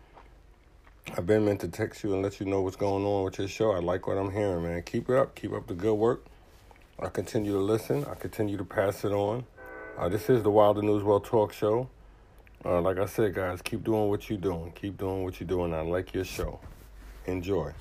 I've 1.16 1.24
been 1.24 1.44
meant 1.44 1.60
to 1.60 1.68
text 1.68 2.02
you 2.02 2.12
and 2.12 2.22
let 2.22 2.40
you 2.40 2.46
know 2.46 2.62
what's 2.62 2.74
going 2.74 3.04
on 3.04 3.24
with 3.24 3.38
your 3.38 3.46
show. 3.46 3.70
I 3.70 3.78
like 3.78 4.08
what 4.08 4.18
I'm 4.18 4.32
hearing, 4.32 4.64
man. 4.64 4.82
Keep 4.82 5.08
it 5.08 5.16
up. 5.16 5.36
Keep 5.36 5.52
up 5.52 5.68
the 5.68 5.74
good 5.74 5.94
work. 5.94 6.24
I 6.98 7.08
continue 7.10 7.52
to 7.52 7.60
listen. 7.60 8.04
I 8.06 8.14
continue 8.14 8.56
to 8.56 8.64
pass 8.64 9.04
it 9.04 9.12
on. 9.12 9.44
Uh, 9.96 10.08
this 10.08 10.28
is 10.28 10.42
the 10.42 10.50
Wilder 10.50 10.82
News 10.82 11.04
World 11.04 11.24
Talk 11.24 11.52
Show. 11.52 11.88
Uh, 12.64 12.80
like 12.80 12.98
I 12.98 13.06
said, 13.06 13.34
guys, 13.34 13.62
keep 13.62 13.84
doing 13.84 14.08
what 14.08 14.28
you're 14.28 14.38
doing. 14.38 14.72
Keep 14.72 14.98
doing 14.98 15.22
what 15.22 15.38
you're 15.38 15.48
doing. 15.48 15.72
I 15.72 15.82
like 15.82 16.12
your 16.12 16.24
show. 16.24 16.58
Enjoy. 17.26 17.72